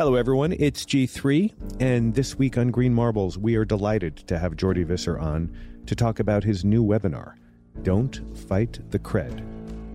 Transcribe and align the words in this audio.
Hello, 0.00 0.14
everyone. 0.14 0.54
It's 0.58 0.86
G3, 0.86 1.52
and 1.78 2.14
this 2.14 2.38
week 2.38 2.56
on 2.56 2.70
Green 2.70 2.94
Marbles, 2.94 3.36
we 3.36 3.54
are 3.56 3.66
delighted 3.66 4.16
to 4.28 4.38
have 4.38 4.56
Jordi 4.56 4.82
Visser 4.82 5.18
on 5.18 5.54
to 5.84 5.94
talk 5.94 6.20
about 6.20 6.42
his 6.42 6.64
new 6.64 6.82
webinar, 6.82 7.34
Don't 7.82 8.18
Fight 8.48 8.78
the 8.92 8.98
Cred, 8.98 9.44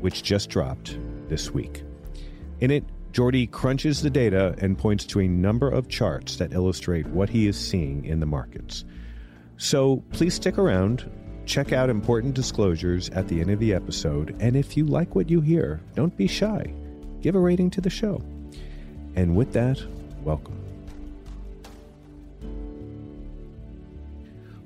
which 0.01 0.21
just 0.21 0.51
dropped 0.51 0.99
this 1.27 1.49
week. 1.49 1.81
In 2.59 2.69
it, 2.69 2.83
Jordi 3.13 3.49
crunches 3.49 4.03
the 4.03 4.11
data 4.11 4.53
and 4.59 4.77
points 4.77 5.05
to 5.05 5.21
a 5.21 5.27
number 5.27 5.71
of 5.71 5.89
charts 5.89 6.35
that 6.35 6.53
illustrate 6.53 7.07
what 7.07 7.31
he 7.31 7.47
is 7.47 7.57
seeing 7.57 8.05
in 8.05 8.19
the 8.19 8.27
markets. 8.27 8.85
So 9.57 10.03
please 10.11 10.35
stick 10.35 10.59
around, 10.59 11.09
check 11.47 11.73
out 11.73 11.89
important 11.89 12.35
disclosures 12.35 13.09
at 13.09 13.27
the 13.27 13.41
end 13.41 13.49
of 13.49 13.57
the 13.57 13.73
episode, 13.73 14.35
and 14.39 14.55
if 14.55 14.77
you 14.77 14.85
like 14.85 15.15
what 15.15 15.31
you 15.31 15.41
hear, 15.41 15.81
don't 15.95 16.15
be 16.15 16.27
shy. 16.27 16.71
Give 17.21 17.33
a 17.33 17.39
rating 17.39 17.71
to 17.71 17.81
the 17.81 17.89
show. 17.89 18.21
And 19.15 19.35
with 19.35 19.53
that, 19.53 19.81
welcome. 20.25 20.59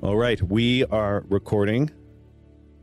All 0.01 0.15
right, 0.15 0.41
we 0.41 0.85
are 0.85 1.25
recording. 1.27 1.91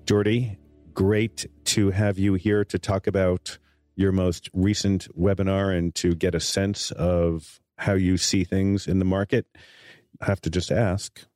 Jordi, 0.04 0.58
great 0.92 1.46
to 1.64 1.90
have 1.90 2.18
you 2.18 2.34
here 2.34 2.64
to 2.66 2.78
talk 2.78 3.06
about 3.06 3.56
your 3.96 4.12
most 4.12 4.50
recent 4.52 5.08
webinar 5.18 5.76
and 5.76 5.94
to 5.94 6.14
get 6.14 6.34
a 6.34 6.40
sense 6.40 6.90
of 6.90 7.60
how 7.78 7.94
you 7.94 8.18
see 8.18 8.44
things 8.44 8.86
in 8.86 8.98
the 8.98 9.06
market. 9.06 9.46
I 10.20 10.26
have 10.26 10.42
to 10.42 10.50
just 10.50 10.70
ask 10.70 11.26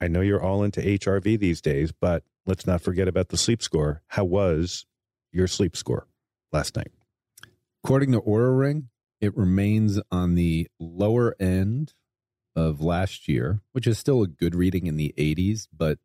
I 0.00 0.08
know 0.08 0.20
you're 0.20 0.42
all 0.42 0.64
into 0.64 0.80
HRV 0.80 1.38
these 1.38 1.60
days, 1.60 1.92
but 1.92 2.24
let's 2.44 2.66
not 2.66 2.82
forget 2.82 3.06
about 3.06 3.28
the 3.28 3.36
sleep 3.36 3.62
score. 3.62 4.02
How 4.08 4.24
was 4.24 4.84
your 5.32 5.46
sleep 5.46 5.76
score 5.76 6.08
last 6.52 6.76
night? 6.76 6.90
According 7.84 8.12
to 8.12 8.20
Oura 8.20 8.58
Ring, 8.58 8.88
it 9.20 9.36
remains 9.36 10.00
on 10.10 10.34
the 10.34 10.68
lower 10.78 11.34
end 11.40 11.94
of 12.56 12.80
last 12.80 13.28
year, 13.28 13.60
which 13.72 13.86
is 13.86 13.98
still 13.98 14.22
a 14.22 14.28
good 14.28 14.54
reading 14.54 14.86
in 14.86 14.96
the 14.96 15.14
80s, 15.16 15.66
but 15.76 15.98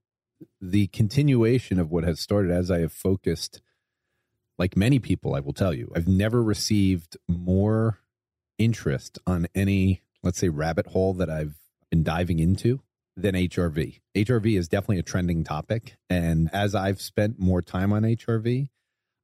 the 0.61 0.87
continuation 0.87 1.79
of 1.79 1.91
what 1.91 2.03
has 2.03 2.19
started 2.19 2.51
as 2.51 2.71
I 2.71 2.79
have 2.79 2.93
focused, 2.93 3.61
like 4.57 4.77
many 4.77 4.99
people, 4.99 5.35
I 5.35 5.39
will 5.41 5.53
tell 5.53 5.73
you, 5.73 5.91
I've 5.95 6.07
never 6.07 6.41
received 6.41 7.17
more 7.27 7.99
interest 8.57 9.19
on 9.27 9.47
any, 9.53 10.01
let's 10.23 10.39
say, 10.39 10.49
rabbit 10.49 10.87
hole 10.87 11.13
that 11.15 11.29
I've 11.29 11.55
been 11.91 12.03
diving 12.03 12.39
into 12.39 12.81
than 13.15 13.35
HRV. 13.35 13.99
HRV 14.15 14.57
is 14.57 14.67
definitely 14.67 14.99
a 14.99 15.03
trending 15.03 15.43
topic. 15.43 15.97
And 16.09 16.49
as 16.53 16.73
I've 16.73 17.01
spent 17.01 17.39
more 17.39 17.61
time 17.61 17.91
on 17.91 18.03
HRV, 18.03 18.69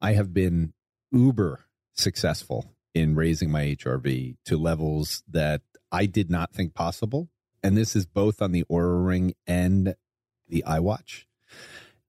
I 0.02 0.14
have 0.14 0.34
been 0.34 0.74
uber 1.12 1.66
successful 1.94 2.75
in 2.96 3.14
raising 3.14 3.52
my 3.52 3.66
HRV 3.76 4.38
to 4.46 4.58
levels 4.58 5.22
that 5.30 5.62
I 5.92 6.08
did 6.08 6.32
not 6.32 6.54
think 6.54 6.74
possible. 6.74 7.30
And 7.62 7.78
this 7.78 7.96
is 7.96 8.06
both 8.06 8.42
on 8.42 8.54
the 8.54 8.64
Oura 8.72 9.06
Ring 9.06 9.36
and 9.46 9.96
the 10.48 10.64
iWatch. 10.66 11.26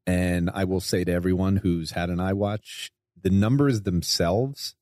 And 0.06 0.48
I 0.54 0.64
will 0.64 0.80
say 0.80 1.02
to 1.04 1.12
everyone 1.12 1.56
who's 1.56 1.90
had 1.90 2.08
an 2.08 2.18
iWatch, 2.18 2.90
the 3.20 3.30
numbers 3.30 3.82
themselves 3.82 4.76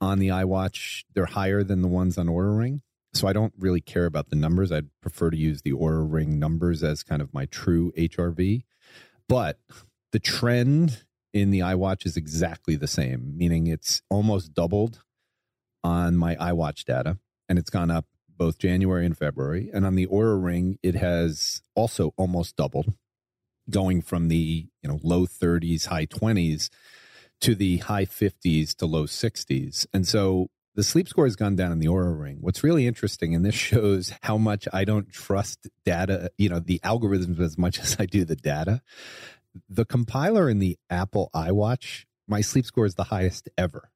on 0.00 0.18
the 0.18 0.28
iWatch, 0.28 1.04
they're 1.14 1.26
higher 1.26 1.62
than 1.62 1.82
the 1.82 1.88
ones 1.88 2.16
on 2.16 2.26
Oura 2.26 2.56
Ring. 2.56 2.80
So 3.12 3.28
I 3.28 3.34
don't 3.34 3.52
really 3.58 3.80
care 3.82 4.06
about 4.06 4.30
the 4.30 4.36
numbers. 4.36 4.72
I'd 4.72 4.88
prefer 5.02 5.30
to 5.30 5.36
use 5.36 5.62
the 5.62 5.72
Oura 5.72 6.06
Ring 6.10 6.38
numbers 6.38 6.82
as 6.82 7.02
kind 7.02 7.20
of 7.20 7.34
my 7.34 7.44
true 7.46 7.92
HRV. 7.98 8.62
But 9.28 9.58
the 10.12 10.20
trend 10.20 11.04
in 11.34 11.50
the 11.50 11.60
iWatch 11.60 12.06
is 12.06 12.16
exactly 12.16 12.76
the 12.76 12.88
same, 12.88 13.36
meaning 13.36 13.66
it's 13.66 14.00
almost 14.08 14.54
doubled 14.54 15.02
on 15.82 16.16
my 16.16 16.36
iWatch 16.36 16.84
data 16.84 17.18
and 17.48 17.58
it's 17.58 17.70
gone 17.70 17.90
up 17.90 18.06
both 18.28 18.58
January 18.58 19.04
and 19.04 19.18
February. 19.18 19.68
And 19.74 19.84
on 19.84 19.96
the 19.96 20.06
Oura 20.06 20.42
Ring, 20.42 20.78
it 20.82 20.94
has 20.94 21.60
also 21.74 22.14
almost 22.16 22.56
doubled, 22.56 22.94
going 23.68 24.00
from 24.00 24.28
the 24.28 24.68
you 24.82 24.88
know 24.88 24.98
low 25.02 25.26
30s, 25.26 25.86
high 25.86 26.06
20s 26.06 26.70
to 27.42 27.54
the 27.54 27.78
high 27.78 28.06
50s 28.06 28.74
to 28.76 28.86
low 28.86 29.04
60s. 29.04 29.86
And 29.92 30.06
so 30.06 30.48
the 30.74 30.84
sleep 30.84 31.08
score 31.08 31.26
has 31.26 31.36
gone 31.36 31.56
down 31.56 31.72
in 31.72 31.80
the 31.80 31.88
Oura 31.88 32.18
Ring. 32.18 32.38
What's 32.40 32.62
really 32.62 32.86
interesting, 32.86 33.34
and 33.34 33.44
this 33.44 33.54
shows 33.54 34.12
how 34.22 34.38
much 34.38 34.66
I 34.72 34.84
don't 34.84 35.12
trust 35.12 35.68
data, 35.84 36.30
you 36.38 36.48
know, 36.48 36.60
the 36.60 36.78
algorithms 36.84 37.40
as 37.40 37.58
much 37.58 37.78
as 37.80 37.96
I 37.98 38.06
do 38.06 38.24
the 38.24 38.36
data. 38.36 38.80
The 39.68 39.84
compiler 39.84 40.48
in 40.48 40.60
the 40.60 40.78
Apple 40.88 41.28
iWatch, 41.34 42.04
my 42.28 42.40
sleep 42.40 42.64
score 42.64 42.86
is 42.86 42.94
the 42.94 43.04
highest 43.04 43.48
ever. 43.58 43.90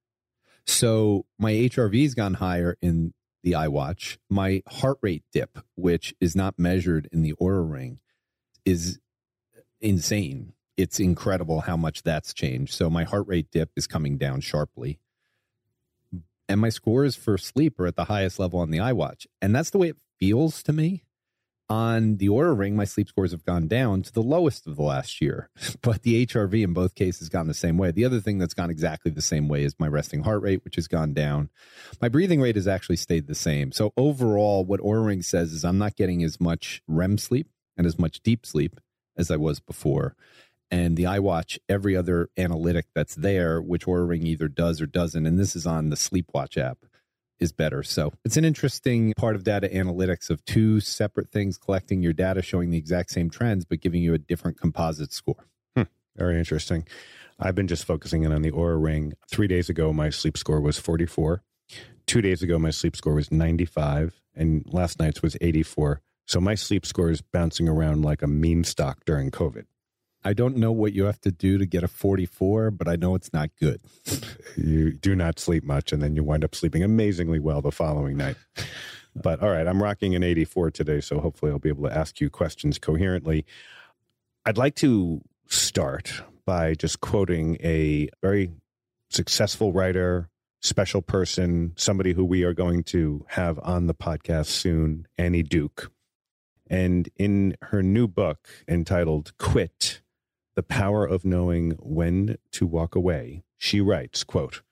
So 0.67 1.27
my 1.39 1.53
HRV 1.53 2.03
has 2.03 2.15
gone 2.15 2.35
higher 2.35 2.77
in 2.81 3.13
the 3.43 3.53
iWatch. 3.53 4.19
My 4.31 4.63
heart 4.69 4.99
rate 5.03 5.25
dip, 5.33 5.59
which 5.77 6.15
is 6.21 6.35
not 6.35 6.59
measured 6.59 7.09
in 7.13 7.23
the 7.23 7.35
Oura 7.35 7.71
Ring, 7.71 8.01
is 8.65 8.99
insane. 9.81 10.55
It's 10.77 10.99
incredible 10.99 11.63
how 11.63 11.77
much 11.77 12.03
that's 12.03 12.33
changed. 12.33 12.73
So 12.73 12.91
my 12.91 13.05
heart 13.05 13.27
rate 13.29 13.49
dip 13.53 13.71
is 13.77 13.87
coming 13.87 14.17
down 14.17 14.41
sharply. 14.41 14.99
And 16.49 16.61
my 16.61 16.71
scores 16.71 17.17
for 17.17 17.39
sleep 17.39 17.79
are 17.79 17.87
at 17.87 17.97
the 17.97 18.05
highest 18.05 18.39
level 18.39 18.61
on 18.61 18.71
the 18.71 18.79
iWatch. 18.79 19.27
And 19.41 19.55
that's 19.55 19.71
the 19.71 19.79
way 19.79 19.89
it 19.89 19.97
feels 20.19 20.63
to 20.65 20.73
me 20.73 21.05
on 21.69 22.19
the 22.19 22.29
Oura 22.29 22.57
Ring, 22.57 22.77
my 22.77 22.85
sleep 22.85 23.09
scores 23.09 23.33
have 23.33 23.45
gone 23.45 23.69
down 23.69 24.03
to 24.03 24.13
the 24.13 24.23
lowest 24.23 24.67
of 24.67 24.77
the 24.77 24.83
last 24.83 25.21
year, 25.21 25.49
but 25.83 26.03
the 26.03 26.27
HRV 26.27 26.63
in 26.63 26.73
both 26.73 26.95
cases 26.95 27.29
gone 27.29 27.47
the 27.47 27.55
same 27.55 27.79
way. 27.79 27.91
The 27.91 28.05
other 28.05 28.21
thing 28.21 28.39
that's 28.39 28.55
gone 28.55 28.71
exactly 28.71 29.11
the 29.11 29.23
same 29.23 29.49
way 29.49 29.65
is 29.65 29.75
my 29.79 29.89
resting 29.89 30.23
heart 30.23 30.43
rate, 30.43 30.65
which 30.65 30.77
has 30.77 30.89
gone 30.89 31.15
down. 31.15 31.51
My 32.01 32.09
breathing 32.09 32.41
rate 32.41 32.57
has 32.57 32.69
actually 32.69 32.97
stayed 32.97 33.27
the 33.27 33.35
same. 33.35 33.73
So 33.73 33.93
overall, 33.97 34.65
what 34.65 34.81
Oura 34.81 35.07
Ring 35.07 35.23
says 35.23 35.53
is 35.53 35.65
I'm 35.65 35.79
not 35.79 35.97
getting 35.97 36.23
as 36.23 36.41
much 36.41 36.83
REM 36.87 37.19
sleep 37.19 37.49
and 37.77 37.87
as 37.87 37.99
much 37.99 38.21
deep 38.23 38.45
sleep 38.45 38.81
as 39.17 39.31
I 39.31 39.37
was 39.37 39.61
before. 39.61 40.17
And 40.71 40.97
the 40.97 41.05
iWatch, 41.05 41.59
every 41.69 41.97
other 41.97 42.31
analytic 42.37 42.87
that's 42.95 43.15
there, 43.15 43.61
which 43.61 43.87
Oura 43.87 44.09
Ring 44.09 44.27
either 44.27 44.49
does 44.49 44.81
or 44.81 44.87
doesn't, 44.87 45.27
and 45.27 45.39
this 45.39 45.55
is 45.55 45.67
on 45.67 45.91
the 45.91 45.97
Sleepwatch 45.97 46.57
app 46.57 46.79
is 47.41 47.53
better. 47.53 47.83
So 47.83 48.13
it's 48.25 48.37
an 48.37 48.45
interesting 48.45 49.13
part 49.17 49.37
of 49.37 49.45
data 49.45 49.69
analytics 49.69 50.31
of 50.31 50.45
two 50.45 50.81
separate 50.81 51.31
things 51.31 51.59
collecting 51.59 52.03
your 52.03 52.13
data, 52.13 52.43
showing 52.43 52.71
the 52.71 52.79
exact 52.79 53.11
same 53.11 53.31
trends, 53.31 53.65
but 53.65 53.81
giving 53.81 54.03
you 54.03 54.15
a 54.15 54.19
different 54.19 54.59
composite 54.59 55.13
score. 55.13 55.47
Hmm, 55.77 55.83
very 56.17 56.39
interesting. 56.39 56.87
I've 57.39 57.55
been 57.55 57.67
just 57.67 57.85
focusing 57.85 58.23
in 58.23 58.33
on 58.33 58.43
the 58.43 58.53
Oura 58.53 58.83
Ring. 58.83 59.15
Three 59.29 59.49
days 59.49 59.69
ago, 59.69 59.93
my 59.93 60.11
sleep 60.11 60.39
score 60.39 60.61
was 60.61 60.79
44. 60.79 61.43
Two 62.07 62.21
days 62.21 62.43
ago, 62.43 62.59
my 62.59 62.71
sleep 62.71 62.97
score 62.97 63.15
was 63.15 63.33
95. 63.33 64.21
And 64.37 64.65
last 64.71 64.99
night's 64.99 65.23
was 65.23 65.37
84. 65.41 66.01
So 66.27 66.41
my 66.41 66.55
sleep 66.55 66.87
score 66.87 67.11
is 67.11 67.21
bouncing 67.21 67.69
around 67.69 68.03
like 68.03 68.23
a 68.23 68.27
meme 68.27 68.65
stock 68.65 69.05
during 69.05 69.31
COVID. 69.31 69.65
I 70.25 70.33
don't 70.33 70.57
know 70.57 70.73
what 70.73 70.95
you 70.95 71.05
have 71.05 71.21
to 71.23 71.31
do 71.31 71.59
to 71.59 71.67
get 71.67 71.85
a 71.85 71.89
44, 71.89 72.71
but 72.71 72.89
I 72.89 72.97
know 72.97 73.15
it's 73.15 73.33
not 73.33 73.51
good. 73.61 73.81
you 74.57 74.93
do 74.93 75.15
not 75.15 75.39
sleep 75.39 75.65
much, 75.65 75.93
and 75.93 76.03
then 76.03 76.17
you 76.17 76.25
wind 76.25 76.45
up 76.45 76.55
sleeping 76.55 76.83
amazingly 76.83 77.39
well 77.39 77.61
the 77.61 77.71
following 77.71 78.17
night. 78.17 78.37
But 79.15 79.43
all 79.43 79.51
right, 79.51 79.67
I'm 79.67 79.83
rocking 79.83 80.15
an 80.15 80.23
84 80.23 80.71
today, 80.71 81.01
so 81.01 81.21
hopefully 81.21 81.53
I'll 81.53 81.59
be 81.59 81.69
able 81.69 81.89
to 81.89 81.97
ask 81.97 82.21
you 82.21 82.31
questions 82.31 82.79
coherently. 82.79 83.45
I'd 84.47 84.59
like 84.59 84.75
to 84.77 85.21
start 85.49 86.23
by 86.47 86.75
just 86.75 87.01
quoting 87.01 87.57
a 87.63 88.09
very 88.23 88.51
successful 89.11 89.73
writer, 89.73 90.31
special 90.61 91.03
person, 91.03 91.73
somebody 91.77 92.13
who 92.13 92.25
we 92.25 92.43
are 92.45 92.55
going 92.55 92.83
to 92.85 93.25
have 93.29 93.59
on 93.63 93.87
the 93.87 93.95
podcast 93.95 94.47
soon, 94.47 95.07
Annie 95.19 95.43
Duke. 95.43 95.93
And 96.69 97.09
in 97.17 97.57
her 97.63 97.83
new 97.83 98.09
book 98.09 98.49
entitled 98.67 99.37
Quit, 99.39 100.01
the 100.55 100.63
power 100.63 101.05
of 101.05 101.25
knowing 101.25 101.73
when 101.81 102.39
to 102.53 102.67
walk 102.67 102.95
away, 102.95 103.43
she 103.59 103.81
writes, 103.81 104.23
quote, 104.25 104.63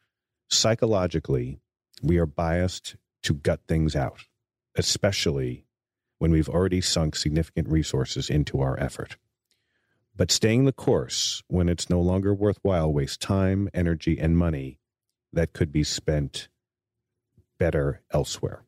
psychologically, 0.48 1.58
we 2.02 2.18
are 2.18 2.26
biased 2.26 2.96
to 3.22 3.34
gut 3.34 3.60
things 3.66 3.96
out, 3.96 4.26
especially 4.76 5.64
when 6.18 6.30
we've 6.30 6.48
already 6.48 6.80
sunk 6.80 7.16
significant 7.16 7.68
resources 7.68 8.30
into 8.30 8.60
our 8.60 8.78
effort. 8.78 9.16
But 10.14 10.30
staying 10.30 10.66
the 10.66 10.72
course 10.72 11.42
when 11.48 11.68
it's 11.68 11.90
no 11.90 12.00
longer 12.00 12.34
worthwhile 12.34 12.92
wastes 12.92 13.16
time, 13.16 13.68
energy, 13.72 14.18
and 14.18 14.36
money 14.36 14.78
that 15.32 15.52
could 15.52 15.72
be 15.72 15.82
spent 15.82 16.48
better 17.58 18.02
elsewhere. 18.12 18.62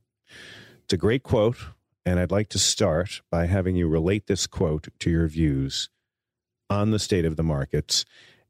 It's 0.84 0.94
a 0.94 0.96
great 0.96 1.22
quote, 1.22 1.58
and 2.06 2.18
I'd 2.18 2.30
like 2.30 2.48
to 2.50 2.58
start 2.58 3.20
by 3.30 3.46
having 3.46 3.76
you 3.76 3.88
relate 3.88 4.26
this 4.26 4.46
quote 4.46 4.88
to 5.00 5.10
your 5.10 5.28
views 5.28 5.90
on 6.70 6.90
the 6.90 6.98
state 6.98 7.24
of 7.24 7.36
the 7.36 7.42
markets 7.42 8.04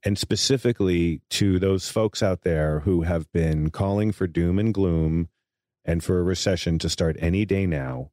and 0.05 0.19
specifically 0.19 1.23
to 1.31 1.59
those 1.59 1.89
folks 1.89 2.23
out 2.23 2.43
there 2.43 2.81
who 2.81 3.03
have 3.03 3.31
been 3.33 3.71
calling 3.71 4.13
for 4.13 4.27
doom 4.27 4.59
and 4.59 4.75
gloom 4.75 5.29
and 5.85 6.05
for 6.05 6.19
a 6.19 6.23
recession 6.23 6.79
to 6.79 6.89
start 6.89 7.17
any 7.19 7.45
day 7.45 7.67
now. 7.67 8.11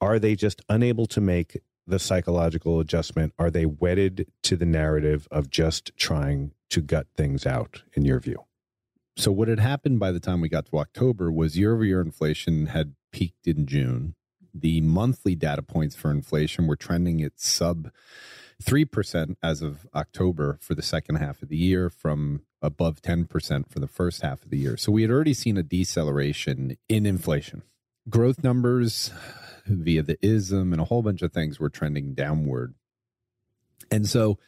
Are 0.00 0.18
they 0.18 0.34
just 0.34 0.62
unable 0.68 1.06
to 1.06 1.20
make 1.20 1.58
the 1.86 1.98
psychological 1.98 2.80
adjustment? 2.80 3.32
Are 3.38 3.50
they 3.50 3.66
wedded 3.66 4.30
to 4.42 4.56
the 4.56 4.66
narrative 4.66 5.28
of 5.30 5.50
just 5.50 5.92
trying 5.96 6.52
to 6.70 6.80
gut 6.80 7.06
things 7.16 7.46
out, 7.46 7.82
in 7.94 8.04
your 8.04 8.20
view? 8.20 8.44
So, 9.16 9.32
what 9.32 9.48
had 9.48 9.60
happened 9.60 9.98
by 9.98 10.12
the 10.12 10.20
time 10.20 10.40
we 10.42 10.50
got 10.50 10.66
to 10.66 10.78
October 10.78 11.32
was 11.32 11.56
year 11.56 11.74
over 11.74 11.84
year 11.84 12.02
inflation 12.02 12.66
had 12.66 12.94
peaked 13.12 13.46
in 13.46 13.66
June. 13.66 14.14
The 14.52 14.82
monthly 14.82 15.34
data 15.34 15.62
points 15.62 15.96
for 15.96 16.10
inflation 16.10 16.66
were 16.66 16.76
trending 16.76 17.22
at 17.22 17.40
sub 17.40 17.90
3% 18.62 19.36
as 19.42 19.62
of 19.62 19.86
October 19.94 20.58
for 20.60 20.74
the 20.74 20.82
second 20.82 21.16
half 21.16 21.42
of 21.42 21.48
the 21.48 21.56
year 21.56 21.90
from 21.90 22.42
above 22.62 23.02
10% 23.02 23.70
for 23.70 23.80
the 23.80 23.86
first 23.86 24.22
half 24.22 24.42
of 24.42 24.50
the 24.50 24.58
year. 24.58 24.76
So 24.76 24.90
we 24.92 25.02
had 25.02 25.10
already 25.10 25.34
seen 25.34 25.56
a 25.56 25.62
deceleration 25.62 26.76
in 26.88 27.06
inflation. 27.06 27.62
Growth 28.08 28.42
numbers 28.42 29.10
via 29.66 30.02
the 30.02 30.18
ISM 30.22 30.72
and 30.72 30.80
a 30.80 30.84
whole 30.84 31.02
bunch 31.02 31.22
of 31.22 31.32
things 31.32 31.60
were 31.60 31.68
trending 31.68 32.14
downward. 32.14 32.74
And 33.90 34.08
so 34.08 34.38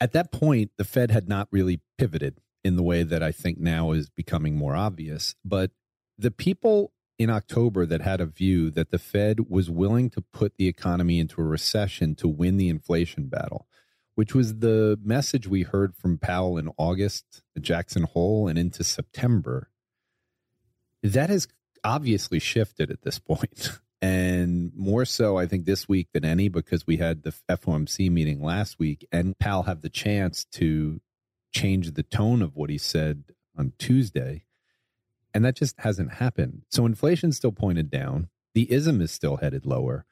at 0.00 0.12
that 0.12 0.32
point, 0.32 0.72
the 0.78 0.84
Fed 0.84 1.10
had 1.10 1.28
not 1.28 1.48
really 1.50 1.80
pivoted 1.98 2.38
in 2.64 2.76
the 2.76 2.82
way 2.82 3.02
that 3.02 3.22
I 3.22 3.32
think 3.32 3.58
now 3.58 3.92
is 3.92 4.08
becoming 4.08 4.56
more 4.56 4.74
obvious. 4.74 5.34
But 5.44 5.72
the 6.18 6.30
people 6.30 6.92
in 7.22 7.30
October 7.30 7.86
that 7.86 8.00
had 8.00 8.20
a 8.20 8.26
view 8.26 8.70
that 8.70 8.90
the 8.90 8.98
Fed 8.98 9.48
was 9.48 9.70
willing 9.70 10.10
to 10.10 10.20
put 10.20 10.56
the 10.56 10.68
economy 10.68 11.18
into 11.18 11.40
a 11.40 11.44
recession 11.44 12.14
to 12.16 12.28
win 12.28 12.56
the 12.56 12.68
inflation 12.68 13.26
battle, 13.26 13.66
which 14.14 14.34
was 14.34 14.58
the 14.58 14.98
message 15.02 15.46
we 15.46 15.62
heard 15.62 15.94
from 15.94 16.18
Powell 16.18 16.58
in 16.58 16.70
August, 16.76 17.42
Jackson 17.60 18.04
Hole, 18.04 18.48
and 18.48 18.58
into 18.58 18.84
September. 18.84 19.70
That 21.02 21.30
has 21.30 21.48
obviously 21.84 22.38
shifted 22.38 22.90
at 22.90 23.02
this 23.02 23.18
point. 23.18 23.70
And 24.04 24.72
more 24.74 25.04
so, 25.04 25.38
I 25.38 25.46
think, 25.46 25.64
this 25.64 25.88
week 25.88 26.08
than 26.12 26.24
any, 26.24 26.48
because 26.48 26.84
we 26.88 26.96
had 26.96 27.22
the 27.22 27.32
FOMC 27.48 28.10
meeting 28.10 28.42
last 28.42 28.80
week, 28.80 29.06
and 29.12 29.38
Powell 29.38 29.62
had 29.62 29.82
the 29.82 29.88
chance 29.88 30.44
to 30.54 31.00
change 31.52 31.92
the 31.92 32.02
tone 32.02 32.42
of 32.42 32.56
what 32.56 32.68
he 32.68 32.78
said 32.78 33.22
on 33.56 33.74
Tuesday 33.78 34.42
and 35.34 35.44
that 35.44 35.56
just 35.56 35.80
hasn't 35.80 36.14
happened. 36.14 36.62
So 36.70 36.86
inflation's 36.86 37.36
still 37.36 37.52
pointed 37.52 37.90
down. 37.90 38.28
The 38.54 38.70
ism 38.70 39.00
is 39.00 39.10
still 39.10 39.38
headed 39.38 39.64
lower, 39.64 40.04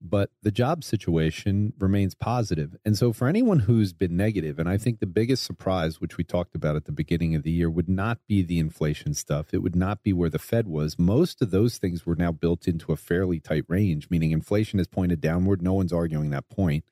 but 0.00 0.30
the 0.42 0.50
job 0.50 0.82
situation 0.82 1.74
remains 1.78 2.14
positive. 2.14 2.76
And 2.84 2.96
so 2.96 3.12
for 3.12 3.28
anyone 3.28 3.60
who's 3.60 3.92
been 3.92 4.16
negative, 4.16 4.58
and 4.58 4.68
I 4.68 4.78
think 4.78 4.98
the 4.98 5.06
biggest 5.06 5.44
surprise, 5.44 6.00
which 6.00 6.16
we 6.16 6.24
talked 6.24 6.54
about 6.54 6.74
at 6.74 6.86
the 6.86 6.92
beginning 6.92 7.34
of 7.34 7.42
the 7.42 7.50
year, 7.50 7.68
would 7.68 7.88
not 7.88 8.18
be 8.26 8.42
the 8.42 8.58
inflation 8.58 9.14
stuff. 9.14 9.52
It 9.52 9.62
would 9.62 9.76
not 9.76 10.02
be 10.02 10.12
where 10.12 10.30
the 10.30 10.38
Fed 10.38 10.66
was. 10.66 10.98
Most 10.98 11.42
of 11.42 11.50
those 11.50 11.78
things 11.78 12.06
were 12.06 12.16
now 12.16 12.32
built 12.32 12.66
into 12.66 12.92
a 12.92 12.96
fairly 12.96 13.40
tight 13.40 13.64
range, 13.68 14.08
meaning 14.10 14.32
inflation 14.32 14.80
is 14.80 14.88
pointed 14.88 15.20
downward. 15.20 15.60
No 15.60 15.74
one's 15.74 15.92
arguing 15.92 16.30
that 16.30 16.48
point. 16.48 16.84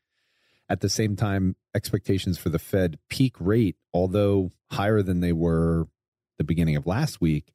At 0.69 0.81
the 0.81 0.89
same 0.89 1.17
time, 1.17 1.57
expectations 1.75 2.39
for 2.39 2.51
the 2.51 2.59
Fed 2.59 2.99
peak 3.09 3.35
rate, 3.41 3.77
although 3.93 4.51
higher 4.71 5.03
than 5.03 5.21
they 5.21 5.33
were 5.33 5.89
the 6.39 6.45
beginning 6.45 6.77
of 6.77 6.87
last 6.87 7.21
week, 7.21 7.53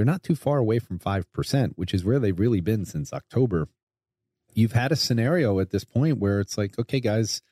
they're 0.00 0.06
not 0.06 0.22
too 0.22 0.34
far 0.34 0.56
away 0.56 0.78
from 0.78 0.98
5%, 0.98 1.72
which 1.76 1.92
is 1.92 2.06
where 2.06 2.18
they've 2.18 2.40
really 2.40 2.62
been 2.62 2.86
since 2.86 3.12
October. 3.12 3.68
You've 4.54 4.72
had 4.72 4.92
a 4.92 4.96
scenario 4.96 5.60
at 5.60 5.72
this 5.72 5.84
point 5.84 6.16
where 6.16 6.40
it's 6.40 6.56
like, 6.56 6.78
okay, 6.78 7.00
guys, 7.00 7.42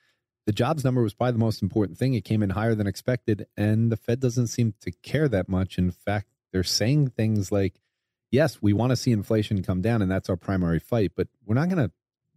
the 0.47 0.53
jobs 0.53 0.83
number 0.83 1.03
was 1.03 1.13
probably 1.13 1.33
the 1.33 1.41
most 1.41 1.61
important 1.61 1.99
thing. 1.99 2.15
It 2.15 2.25
came 2.25 2.43
in 2.43 2.49
higher 2.49 2.75
than 2.75 2.87
expected, 2.87 3.47
and 3.55 3.93
the 3.93 3.99
Fed 3.99 4.19
doesn't 4.19 4.47
seem 4.47 4.73
to 4.81 4.91
care 5.03 5.29
that 5.29 5.47
much. 5.47 5.77
In 5.77 5.91
fact, 5.91 6.29
they're 6.51 6.65
saying 6.65 7.09
things 7.11 7.53
like, 7.53 7.83
yes, 8.31 8.63
we 8.63 8.73
want 8.73 8.93
to 8.93 8.97
see 8.97 9.13
inflation 9.13 9.63
come 9.63 9.83
down, 9.83 10.01
and 10.01 10.11
that's 10.11 10.31
our 10.31 10.37
primary 10.37 10.79
fight, 10.79 11.13
but 11.15 11.29
we're 11.45 11.55
not 11.55 11.69
going 11.69 11.87
to 11.87 11.93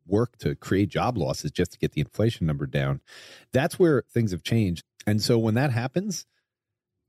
work 0.06 0.36
to 0.40 0.56
create 0.56 0.90
job 0.90 1.18
losses 1.18 1.52
just 1.52 1.72
to 1.72 1.78
get 1.80 1.94
the 1.94 2.02
inflation 2.02 2.46
number 2.46 2.66
down. 2.66 3.00
That's 3.54 3.80
where 3.80 4.04
things 4.12 4.32
have 4.32 4.44
changed. 4.44 4.84
And 5.08 5.22
so 5.22 5.38
when 5.38 5.54
that 5.54 5.72
happens, 5.72 6.26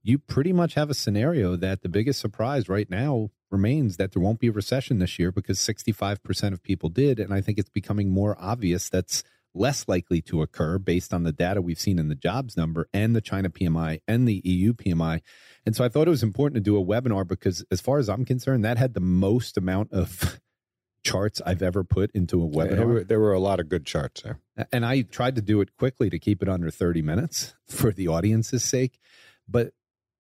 you 0.03 0.19
pretty 0.19 0.53
much 0.53 0.75
have 0.75 0.91
a 0.91 0.95
scenario 0.95 1.57
that 1.57 1.83
the 1.83 1.89
biggest 1.89 2.21
surprise 2.21 2.69
right 2.69 2.91
now 2.91 3.31
remains 3.51 3.99
that 3.99 4.13
there 4.13 4.23
won't 4.23 4.41
be 4.41 4.49
a 4.49 4.53
recession 4.53 4.99
this 4.99 5.19
year 5.19 5.31
because 5.31 5.59
65% 5.59 6.53
of 6.53 6.63
people 6.63 6.89
did. 6.89 7.21
And 7.21 7.33
I 7.33 7.41
think 7.41 7.59
it's 7.59 7.69
becoming 7.69 8.11
more 8.11 8.37
obvious 8.41 8.89
that's 8.89 9.23
less 9.55 9.87
likely 9.87 10.23
to 10.23 10.43
occur 10.43 10.79
based 10.79 11.13
on 11.13 11.25
the 11.25 11.33
data 11.33 11.61
we've 11.61 11.79
seen 11.79 11.99
in 11.99 12.09
the 12.09 12.15
jobs 12.15 12.57
number 12.57 12.89
and 12.93 13.15
the 13.15 13.21
China 13.21 13.51
PMI 13.51 14.01
and 14.09 14.27
the 14.27 14.41
EU 14.45 14.73
PMI. 14.73 15.21
And 15.67 15.77
so 15.77 15.85
I 15.85 15.89
thought 15.89 16.09
it 16.09 16.11
was 16.11 16.23
important 16.23 16.57
to 16.57 16.71
do 16.71 16.77
a 16.77 16.85
webinar 16.85 17.27
because, 17.27 17.65
as 17.71 17.81
far 17.81 17.99
as 17.99 18.09
I'm 18.09 18.25
concerned, 18.25 18.65
that 18.65 18.79
had 18.79 18.95
the 18.95 19.01
most 19.01 19.57
amount 19.57 19.93
of 19.93 20.41
charts 21.05 21.43
I've 21.45 21.63
ever 21.63 21.85
put 21.85 22.11
into 22.13 22.43
a 22.43 22.49
webinar. 22.49 22.77
There 22.77 22.87
were, 22.87 23.05
there 23.05 23.21
were 23.21 23.33
a 23.33 23.41
lot 23.41 23.61
of 23.61 23.69
good 23.69 23.85
charts 23.85 24.23
there. 24.23 24.39
And 24.73 24.87
I 24.87 25.03
tried 25.03 25.37
to 25.37 25.43
do 25.43 25.61
it 25.61 25.77
quickly 25.77 26.09
to 26.11 26.19
keep 26.19 26.43
it 26.43 26.49
under 26.49 26.71
30 26.71 27.03
minutes 27.03 27.55
for 27.67 27.93
the 27.93 28.09
audience's 28.09 28.65
sake. 28.65 28.99
But 29.47 29.73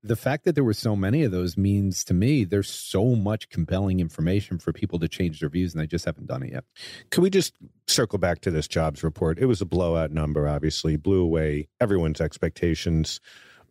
the 0.02 0.16
fact 0.16 0.44
that 0.44 0.54
there 0.54 0.64
were 0.64 0.74
so 0.74 0.96
many 0.96 1.22
of 1.22 1.30
those 1.30 1.56
means 1.56 2.04
to 2.04 2.14
me 2.14 2.44
there's 2.44 2.70
so 2.70 3.14
much 3.14 3.48
compelling 3.48 4.00
information 4.00 4.58
for 4.58 4.72
people 4.72 4.98
to 4.98 5.08
change 5.08 5.40
their 5.40 5.48
views 5.48 5.72
and 5.72 5.80
they 5.80 5.86
just 5.86 6.04
haven't 6.04 6.26
done 6.26 6.42
it 6.42 6.52
yet. 6.52 6.64
Can 7.10 7.22
we 7.22 7.30
just 7.30 7.54
circle 7.86 8.18
back 8.18 8.40
to 8.40 8.50
this 8.50 8.66
jobs 8.66 9.04
report? 9.04 9.38
It 9.38 9.46
was 9.46 9.60
a 9.60 9.66
blowout 9.66 10.10
number, 10.10 10.48
obviously, 10.48 10.96
blew 10.96 11.22
away 11.22 11.68
everyone's 11.80 12.20
expectations. 12.20 13.20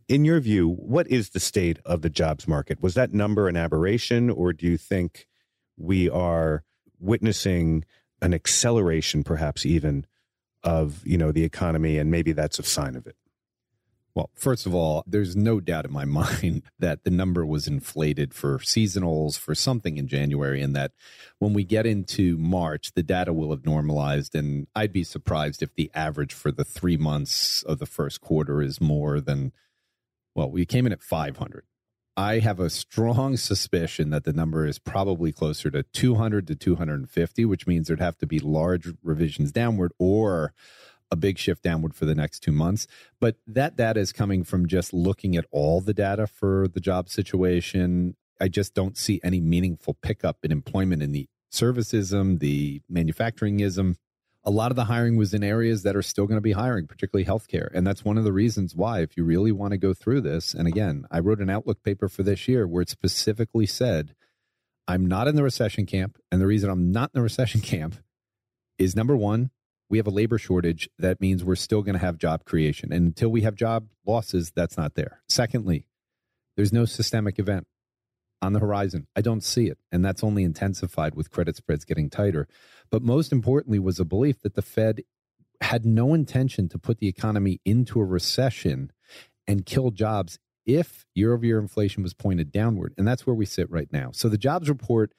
In 0.07 0.23
your 0.25 0.39
view, 0.39 0.69
what 0.69 1.07
is 1.09 1.29
the 1.29 1.39
state 1.39 1.79
of 1.85 2.01
the 2.01 2.09
jobs 2.09 2.47
market? 2.47 2.81
Was 2.81 2.93
that 2.93 3.13
number 3.13 3.47
an 3.47 3.57
aberration, 3.57 4.29
or 4.29 4.53
do 4.53 4.65
you 4.65 4.77
think 4.77 5.27
we 5.77 6.09
are 6.09 6.63
witnessing 6.99 7.85
an 8.21 8.33
acceleration, 8.33 9.23
perhaps 9.23 9.65
even, 9.65 10.05
of 10.63 11.05
you 11.05 11.17
know 11.17 11.31
the 11.31 11.43
economy, 11.43 11.97
and 11.97 12.11
maybe 12.11 12.33
that's 12.33 12.59
a 12.59 12.63
sign 12.63 12.95
of 12.95 13.07
it? 13.07 13.15
Well, 14.13 14.29
first 14.35 14.65
of 14.65 14.75
all, 14.75 15.03
there's 15.07 15.35
no 15.35 15.59
doubt 15.59 15.85
in 15.85 15.91
my 15.91 16.05
mind 16.21 16.63
that 16.79 17.03
the 17.03 17.11
number 17.11 17.45
was 17.45 17.67
inflated 17.67 18.33
for 18.33 18.59
seasonals 18.59 19.37
for 19.37 19.55
something 19.55 19.97
in 19.97 20.07
January, 20.07 20.61
and 20.61 20.75
that 20.75 20.91
when 21.39 21.53
we 21.53 21.63
get 21.63 21.85
into 21.85 22.37
March, 22.37 22.93
the 22.93 23.03
data 23.03 23.33
will 23.33 23.51
have 23.51 23.65
normalized. 23.65 24.35
And 24.35 24.67
I'd 24.75 24.93
be 24.93 25.03
surprised 25.03 25.61
if 25.61 25.73
the 25.75 25.91
average 25.93 26.33
for 26.33 26.51
the 26.51 26.65
three 26.65 26.97
months 26.97 27.63
of 27.63 27.79
the 27.79 27.85
first 27.85 28.21
quarter 28.21 28.61
is 28.61 28.81
more 28.81 29.21
than, 29.21 29.51
well, 30.35 30.51
we 30.51 30.65
came 30.65 30.85
in 30.85 30.91
at 30.91 31.03
500. 31.03 31.63
I 32.17 32.39
have 32.39 32.59
a 32.59 32.69
strong 32.69 33.37
suspicion 33.37 34.09
that 34.09 34.25
the 34.25 34.33
number 34.33 34.65
is 34.65 34.79
probably 34.79 35.31
closer 35.31 35.71
to 35.71 35.83
200 35.83 36.45
to 36.47 36.55
250, 36.55 37.45
which 37.45 37.65
means 37.65 37.87
there'd 37.87 38.01
have 38.01 38.17
to 38.17 38.27
be 38.27 38.39
large 38.39 38.89
revisions 39.01 39.53
downward 39.53 39.93
or 39.97 40.53
a 41.11 41.15
big 41.15 41.37
shift 41.37 41.61
downward 41.61 41.93
for 41.93 42.05
the 42.05 42.15
next 42.15 42.39
two 42.39 42.51
months. 42.51 42.87
But 43.19 43.35
that 43.45 43.75
data 43.75 43.99
is 43.99 44.13
coming 44.13 44.43
from 44.43 44.67
just 44.67 44.93
looking 44.93 45.35
at 45.35 45.45
all 45.51 45.81
the 45.81 45.93
data 45.93 46.25
for 46.25 46.67
the 46.67 46.79
job 46.79 47.09
situation. 47.09 48.15
I 48.39 48.47
just 48.47 48.73
don't 48.73 48.97
see 48.97 49.19
any 49.23 49.41
meaningful 49.41 49.95
pickup 50.01 50.37
in 50.43 50.51
employment 50.51 51.03
in 51.03 51.11
the 51.11 51.27
servicesism, 51.51 52.39
the 52.39 52.81
manufacturingism. 52.91 53.97
A 54.43 54.49
lot 54.49 54.71
of 54.71 54.75
the 54.75 54.85
hiring 54.85 55.17
was 55.17 55.35
in 55.35 55.43
areas 55.43 55.83
that 55.83 55.95
are 55.95 56.01
still 56.01 56.25
going 56.25 56.37
to 56.37 56.41
be 56.41 56.53
hiring, 56.53 56.87
particularly 56.87 57.25
healthcare. 57.25 57.69
And 57.75 57.85
that's 57.85 58.03
one 58.03 58.17
of 58.17 58.23
the 58.23 58.33
reasons 58.33 58.75
why, 58.75 59.01
if 59.01 59.15
you 59.15 59.23
really 59.23 59.51
want 59.51 59.71
to 59.71 59.77
go 59.77 59.93
through 59.93 60.21
this, 60.21 60.55
and 60.55 60.67
again, 60.67 61.05
I 61.11 61.19
wrote 61.19 61.41
an 61.41 61.49
outlook 61.49 61.83
paper 61.83 62.09
for 62.09 62.23
this 62.23 62.47
year 62.47 62.67
where 62.67 62.81
it 62.81 62.89
specifically 62.89 63.67
said, 63.67 64.15
I'm 64.87 65.05
not 65.05 65.27
in 65.27 65.35
the 65.35 65.43
recession 65.43 65.85
camp. 65.85 66.17
And 66.31 66.41
the 66.41 66.47
reason 66.47 66.71
I'm 66.71 66.91
not 66.91 67.11
in 67.13 67.19
the 67.19 67.23
recession 67.23 67.61
camp 67.61 67.97
is 68.79 68.95
number 68.95 69.15
one, 69.15 69.51
we 69.91 69.97
have 69.97 70.07
a 70.07 70.11
labor 70.11 70.37
shortage. 70.37 70.89
That 70.97 71.19
means 71.19 71.43
we're 71.43 71.55
still 71.55 71.81
going 71.81 71.93
to 71.93 71.99
have 71.99 72.17
job 72.17 72.45
creation. 72.45 72.93
And 72.93 73.07
until 73.07 73.29
we 73.29 73.41
have 73.41 73.55
job 73.55 73.89
losses, 74.07 74.51
that's 74.55 74.77
not 74.77 74.95
there. 74.95 75.21
Secondly, 75.27 75.85
there's 76.55 76.71
no 76.71 76.85
systemic 76.85 77.37
event 77.37 77.67
on 78.41 78.53
the 78.53 78.59
horizon. 78.59 79.07
I 79.15 79.21
don't 79.21 79.43
see 79.43 79.67
it. 79.67 79.77
And 79.91 80.03
that's 80.03 80.23
only 80.23 80.43
intensified 80.43 81.13
with 81.13 81.29
credit 81.29 81.57
spreads 81.57 81.83
getting 81.83 82.09
tighter. 82.09 82.47
But 82.89 83.03
most 83.03 83.33
importantly, 83.33 83.79
was 83.79 83.99
a 83.99 84.05
belief 84.05 84.39
that 84.41 84.55
the 84.55 84.61
Fed 84.61 85.01
had 85.59 85.85
no 85.85 86.13
intention 86.13 86.69
to 86.69 86.79
put 86.79 86.99
the 86.99 87.09
economy 87.09 87.59
into 87.65 87.99
a 87.99 88.05
recession 88.05 88.91
and 89.45 89.65
kill 89.65 89.91
jobs 89.91 90.39
if 90.65 91.05
year 91.13 91.33
over 91.33 91.45
year 91.45 91.59
inflation 91.59 92.01
was 92.01 92.13
pointed 92.13 92.51
downward. 92.51 92.93
And 92.97 93.05
that's 93.05 93.27
where 93.27 93.35
we 93.35 93.45
sit 93.45 93.69
right 93.69 93.91
now. 93.91 94.11
So 94.13 94.29
the 94.29 94.37
jobs 94.37 94.69
report 94.69 95.11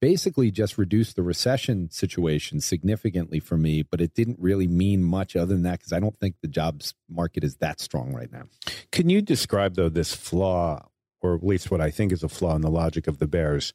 basically 0.00 0.50
just 0.50 0.78
reduced 0.78 1.16
the 1.16 1.22
recession 1.22 1.90
situation 1.90 2.60
significantly 2.60 3.40
for 3.40 3.56
me, 3.56 3.82
but 3.82 4.00
it 4.00 4.14
didn't 4.14 4.38
really 4.38 4.68
mean 4.68 5.02
much 5.02 5.36
other 5.36 5.54
than 5.54 5.62
that 5.64 5.80
because 5.80 5.92
I 5.92 6.00
don't 6.00 6.18
think 6.18 6.36
the 6.40 6.48
jobs 6.48 6.94
market 7.08 7.44
is 7.44 7.56
that 7.56 7.80
strong 7.80 8.12
right 8.12 8.30
now. 8.30 8.44
Can 8.92 9.08
you 9.08 9.20
describe, 9.20 9.74
though, 9.74 9.88
this 9.88 10.14
flaw, 10.14 10.88
or 11.20 11.34
at 11.34 11.44
least 11.44 11.70
what 11.70 11.80
I 11.80 11.90
think 11.90 12.12
is 12.12 12.22
a 12.22 12.28
flaw 12.28 12.54
in 12.54 12.62
the 12.62 12.70
logic 12.70 13.06
of 13.06 13.18
the 13.18 13.26
Bears? 13.26 13.72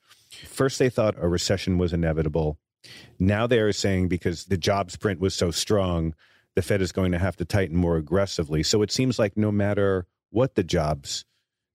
First, 0.48 0.80
they 0.80 0.90
thought 0.90 1.16
a 1.18 1.28
recession 1.28 1.78
was 1.78 1.94
inevitable. 1.94 2.58
Now 3.20 3.48
they 3.48 3.60
are 3.60 3.74
saying 3.74 4.08
because 4.08 4.46
the 4.46 4.58
jobs 4.58 4.96
print 4.96 5.20
was 5.20 5.34
so 5.34 5.52
strong, 5.52 6.16
the 6.56 6.62
Fed 6.62 6.82
is 6.82 6.92
going 6.92 7.12
to 7.12 7.20
have 7.20 7.36
to 7.38 7.46
tighten 7.46 7.76
more 7.76 7.98
aggressively. 7.98 8.64
So 8.64 8.82
it 8.82 8.92
seems 8.92 9.18
like 9.20 9.38
no 9.38 9.52
matter 9.52 10.06
what 10.30 10.56
the 10.56 10.64
jobs 10.64 11.26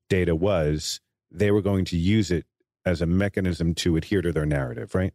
data 0.08 0.34
was, 0.34 1.00
they 1.30 1.50
were 1.50 1.62
going 1.62 1.84
to 1.86 1.96
use 1.96 2.30
it 2.30 2.46
as 2.88 3.02
a 3.02 3.06
mechanism 3.06 3.74
to 3.76 3.96
adhere 3.96 4.22
to 4.22 4.32
their 4.32 4.46
narrative, 4.46 4.94
right? 4.94 5.14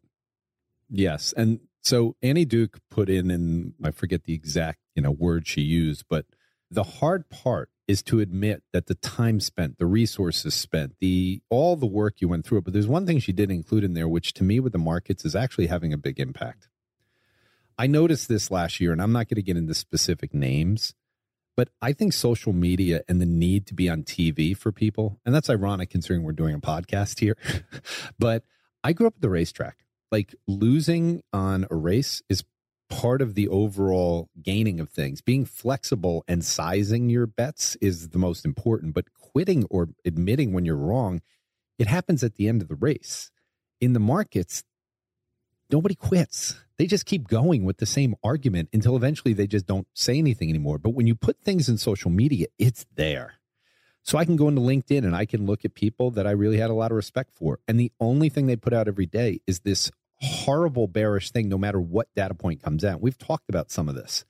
Yes. 0.90 1.34
And 1.36 1.60
so 1.82 2.16
Annie 2.22 2.46
Duke 2.46 2.80
put 2.90 3.10
in, 3.10 3.30
and 3.32 3.74
I 3.84 3.92
forget 3.92 4.24
the 4.24 4.34
exact, 4.34 4.80
you 4.96 5.02
know, 5.02 5.12
word 5.12 5.48
she 5.48 5.62
used, 5.62 6.06
but 6.10 6.26
the 6.72 6.84
hard 6.84 7.30
part 7.30 7.70
is 7.88 8.02
to 8.04 8.20
admit 8.20 8.64
that 8.72 8.88
the 8.88 8.96
time 8.96 9.40
spent, 9.40 9.78
the 9.78 9.86
resources 9.86 10.54
spent, 10.54 10.94
the 11.02 11.42
all 11.50 11.76
the 11.76 11.86
work 11.86 12.22
you 12.22 12.28
went 12.30 12.46
through. 12.46 12.62
But 12.62 12.74
there's 12.74 12.88
one 12.88 13.06
thing 13.06 13.20
she 13.20 13.34
did 13.34 13.52
include 13.52 13.84
in 13.84 13.94
there, 13.94 14.08
which 14.08 14.34
to 14.36 14.44
me 14.44 14.60
with 14.60 14.72
the 14.72 14.80
markets 14.80 15.26
is 15.26 15.36
actually 15.36 15.68
having 15.68 15.92
a 15.92 15.98
big 15.98 16.20
impact. 16.20 16.70
I 17.78 17.88
noticed 17.88 18.30
this 18.30 18.52
last 18.52 18.80
year, 18.80 18.92
and 18.92 19.02
I'm 19.02 19.12
not 19.12 19.28
going 19.28 19.36
to 19.36 19.42
get 19.42 19.58
into 19.58 19.74
specific 19.74 20.34
names, 20.34 20.94
but 21.56 21.70
I 21.82 21.94
think 21.94 22.14
social 22.14 22.54
media 22.54 23.02
and 23.08 23.22
the 23.22 23.26
need 23.26 23.68
to 23.68 23.74
be 23.74 23.90
on 23.90 24.04
TV 24.04 24.56
for 24.56 24.72
people, 24.72 25.20
and 25.26 25.34
that's 25.34 25.50
ironic 25.50 25.90
considering 25.90 26.24
we're 26.24 26.32
doing 26.32 26.56
a 26.56 26.60
podcast 26.60 27.20
here. 27.20 27.38
but 28.20 28.44
I 28.84 28.94
grew 28.94 29.08
up 29.08 29.16
at 29.16 29.22
the 29.22 29.30
racetrack. 29.30 29.78
Like 30.12 30.36
losing 30.48 31.24
on 31.32 31.66
a 31.72 31.76
race 31.76 32.22
is 32.30 32.44
part 32.90 33.22
of 33.22 33.34
the 33.34 33.48
overall 33.48 34.30
gaining 34.42 34.80
of 34.80 34.90
things. 34.90 35.22
Being 35.22 35.46
flexible 35.46 36.24
and 36.28 36.46
sizing 36.46 37.10
your 37.10 37.26
bets 37.26 37.76
is 37.82 38.10
the 38.10 38.20
most 38.20 38.46
important, 38.46 38.94
but 38.94 39.14
quitting 39.14 39.66
or 39.70 39.90
admitting 40.06 40.54
when 40.54 40.66
you're 40.66 40.76
wrong, 40.76 41.22
it 41.80 41.88
happens 41.88 42.24
at 42.24 42.36
the 42.36 42.48
end 42.48 42.62
of 42.62 42.68
the 42.68 42.76
race. 42.76 43.32
In 43.82 43.94
the 43.94 44.00
markets, 44.00 44.64
nobody 45.74 45.96
quits. 45.96 46.56
They 46.78 46.86
just 46.86 47.06
keep 47.06 47.28
going 47.28 47.66
with 47.66 47.78
the 47.78 47.86
same 47.86 48.16
argument 48.24 48.70
until 48.72 48.96
eventually 48.96 49.34
they 49.34 49.48
just 49.48 49.66
don't 49.66 49.88
say 49.94 50.18
anything 50.18 50.50
anymore. 50.50 50.78
But 50.78 50.92
when 50.92 51.08
you 51.08 51.16
put 51.16 51.42
things 51.42 51.68
in 51.68 51.78
social 51.78 52.12
media, 52.12 52.48
it's 52.58 52.86
there. 52.96 53.34
So 54.04 54.18
I 54.18 54.26
can 54.26 54.36
go 54.36 54.48
into 54.48 54.62
LinkedIn 54.62 55.04
and 55.04 55.16
I 55.16 55.26
can 55.26 55.46
look 55.46 55.66
at 55.66 55.74
people 55.74 56.12
that 56.12 56.28
I 56.28 56.32
really 56.32 56.58
had 56.58 56.70
a 56.70 56.74
lot 56.74 56.92
of 56.92 56.96
respect 56.96 57.32
for. 57.36 57.60
And 57.68 57.80
the 57.80 57.92
only 58.00 58.30
thing 58.30 58.46
they 58.46 58.56
put 58.56 58.74
out 58.74 58.88
every 58.88 59.06
day 59.06 59.40
is 59.48 59.62
this 59.62 59.92
horrible 60.20 60.88
bearish 60.88 61.32
thing 61.32 61.50
no 61.50 61.58
matter 61.58 61.82
what 61.82 62.14
data 62.16 62.34
point 62.34 62.62
comes 62.62 62.86
out. 62.86 63.02
We've 63.02 63.18
talked 63.18 63.50
about 63.50 63.72
some 63.72 63.90
of 63.90 63.96
this. 63.96 64.26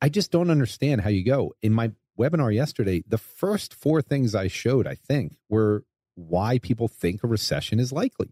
I 0.00 0.08
just 0.08 0.30
don't 0.30 0.50
understand 0.50 1.00
how 1.00 1.10
you 1.10 1.24
go. 1.24 1.54
In 1.62 1.72
my 1.72 1.92
webinar 2.18 2.54
yesterday, 2.54 3.02
the 3.06 3.18
first 3.18 3.74
four 3.74 4.00
things 4.00 4.34
I 4.34 4.46
showed, 4.46 4.86
I 4.86 4.94
think, 4.94 5.36
were 5.48 5.84
why 6.14 6.58
people 6.58 6.88
think 6.88 7.24
a 7.24 7.26
recession 7.26 7.80
is 7.80 7.92
likely. 7.92 8.30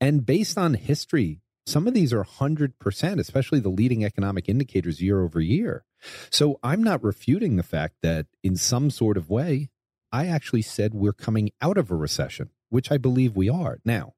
And 0.00 0.26
based 0.26 0.58
on 0.58 0.74
history, 0.74 1.40
some 1.70 1.86
of 1.86 1.94
these 1.94 2.12
are 2.12 2.24
100%, 2.24 3.20
especially 3.20 3.60
the 3.60 3.68
leading 3.68 4.04
economic 4.04 4.48
indicators 4.48 5.00
year 5.00 5.22
over 5.22 5.40
year. 5.40 5.84
So 6.30 6.58
I'm 6.62 6.82
not 6.82 7.02
refuting 7.02 7.56
the 7.56 7.62
fact 7.62 7.96
that 8.02 8.26
in 8.42 8.56
some 8.56 8.90
sort 8.90 9.16
of 9.16 9.30
way, 9.30 9.70
I 10.12 10.26
actually 10.26 10.62
said 10.62 10.94
we're 10.94 11.12
coming 11.12 11.50
out 11.62 11.78
of 11.78 11.90
a 11.90 11.94
recession, 11.94 12.50
which 12.68 12.90
I 12.90 12.98
believe 12.98 13.36
we 13.36 13.48
are. 13.48 13.78
Now, 13.84 14.14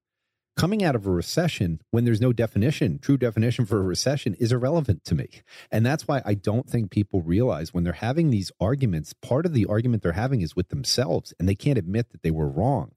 coming 0.57 0.83
out 0.83 0.95
of 0.95 1.07
a 1.07 1.11
recession 1.11 1.81
when 1.91 2.05
there's 2.05 2.21
no 2.21 2.33
definition, 2.33 2.99
true 2.99 3.17
definition 3.19 3.67
for 3.67 3.79
a 3.79 3.85
recession 3.85 4.35
is 4.35 4.53
irrelevant 4.53 5.05
to 5.05 5.15
me. 5.15 5.29
And 5.71 5.85
that's 5.85 6.09
why 6.09 6.23
I 6.25 6.35
don't 6.35 6.69
think 6.69 6.91
people 6.91 7.21
realize 7.21 7.75
when 7.75 7.85
they're 7.85 7.93
having 7.93 8.31
these 8.31 8.51
arguments, 8.61 9.13
part 9.13 9.45
of 9.45 9.53
the 9.53 9.67
argument 9.67 10.03
they're 10.03 10.13
having 10.13 10.41
is 10.41 10.57
with 10.57 10.71
themselves 10.71 11.35
and 11.39 11.49
they 11.49 11.55
can't 11.55 11.79
admit 11.79 12.11
that 12.11 12.23
they 12.23 12.31
were 12.31 12.49
wrong. 12.49 12.93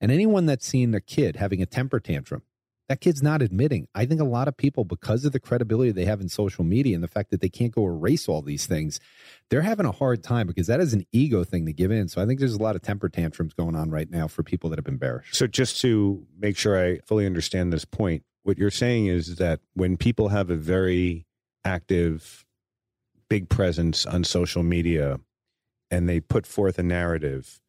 And 0.00 0.12
anyone 0.12 0.46
that's 0.46 0.66
seen 0.66 0.94
a 0.94 1.00
kid 1.00 1.36
having 1.36 1.60
a 1.60 1.66
temper 1.66 1.98
tantrum, 1.98 2.42
that 2.88 3.00
kid's 3.02 3.22
not 3.22 3.42
admitting. 3.42 3.86
I 3.94 4.06
think 4.06 4.20
a 4.20 4.24
lot 4.24 4.48
of 4.48 4.56
people, 4.56 4.84
because 4.84 5.24
of 5.24 5.32
the 5.32 5.40
credibility 5.40 5.92
they 5.92 6.06
have 6.06 6.20
in 6.20 6.28
social 6.28 6.64
media 6.64 6.94
and 6.94 7.04
the 7.04 7.08
fact 7.08 7.30
that 7.30 7.40
they 7.40 7.50
can't 7.50 7.72
go 7.74 7.84
erase 7.84 8.28
all 8.28 8.40
these 8.40 8.66
things, 8.66 8.98
they're 9.50 9.62
having 9.62 9.84
a 9.84 9.92
hard 9.92 10.22
time 10.22 10.46
because 10.46 10.66
that 10.68 10.80
is 10.80 10.94
an 10.94 11.04
ego 11.12 11.44
thing 11.44 11.66
to 11.66 11.72
give 11.72 11.90
in. 11.90 12.08
So 12.08 12.22
I 12.22 12.26
think 12.26 12.40
there's 12.40 12.54
a 12.54 12.62
lot 12.62 12.76
of 12.76 12.82
temper 12.82 13.08
tantrums 13.08 13.52
going 13.52 13.76
on 13.76 13.90
right 13.90 14.10
now 14.10 14.26
for 14.26 14.42
people 14.42 14.70
that 14.70 14.78
have 14.78 14.86
been 14.86 14.96
bearish. 14.96 15.28
So 15.32 15.46
just 15.46 15.80
to 15.82 16.26
make 16.38 16.56
sure 16.56 16.82
I 16.82 17.00
fully 17.00 17.26
understand 17.26 17.72
this 17.72 17.84
point, 17.84 18.24
what 18.42 18.56
you're 18.56 18.70
saying 18.70 19.06
is 19.06 19.36
that 19.36 19.60
when 19.74 19.98
people 19.98 20.28
have 20.28 20.48
a 20.48 20.56
very 20.56 21.26
active, 21.64 22.46
big 23.28 23.50
presence 23.50 24.06
on 24.06 24.24
social 24.24 24.62
media 24.62 25.20
and 25.90 26.08
they 26.08 26.20
put 26.20 26.46
forth 26.46 26.78
a 26.78 26.82
narrative, 26.82 27.60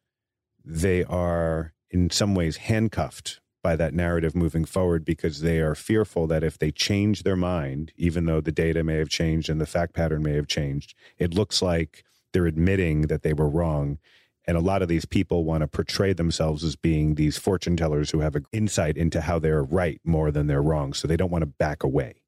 they 0.64 1.04
are 1.04 1.74
in 1.90 2.08
some 2.08 2.34
ways 2.34 2.56
handcuffed 2.56 3.40
by 3.62 3.76
that 3.76 3.94
narrative 3.94 4.34
moving 4.34 4.64
forward 4.64 5.04
because 5.04 5.40
they 5.40 5.58
are 5.58 5.74
fearful 5.74 6.26
that 6.26 6.44
if 6.44 6.58
they 6.58 6.70
change 6.70 7.22
their 7.22 7.36
mind, 7.36 7.92
even 7.96 8.26
though 8.26 8.40
the 8.40 8.52
data 8.52 8.82
may 8.82 8.96
have 8.96 9.08
changed 9.08 9.48
and 9.48 9.60
the 9.60 9.66
fact 9.66 9.94
pattern 9.94 10.22
may 10.22 10.34
have 10.34 10.48
changed, 10.48 10.94
it 11.18 11.34
looks 11.34 11.62
like 11.62 12.04
they're 12.32 12.46
admitting 12.46 13.02
that 13.02 13.22
they 13.22 13.32
were 13.32 13.48
wrong. 13.48 13.98
And 14.46 14.56
a 14.56 14.60
lot 14.60 14.82
of 14.82 14.88
these 14.88 15.04
people 15.04 15.44
want 15.44 15.60
to 15.60 15.68
portray 15.68 16.12
themselves 16.12 16.64
as 16.64 16.74
being 16.74 17.14
these 17.14 17.38
fortune 17.38 17.76
tellers 17.76 18.10
who 18.10 18.20
have 18.20 18.34
an 18.34 18.46
insight 18.52 18.96
into 18.96 19.20
how 19.20 19.38
they're 19.38 19.62
right 19.62 20.00
more 20.04 20.30
than 20.30 20.46
they're 20.46 20.62
wrong. 20.62 20.92
So 20.92 21.06
they 21.06 21.16
don't 21.16 21.30
want 21.30 21.42
to 21.42 21.46
back 21.46 21.82
away. 21.82 22.22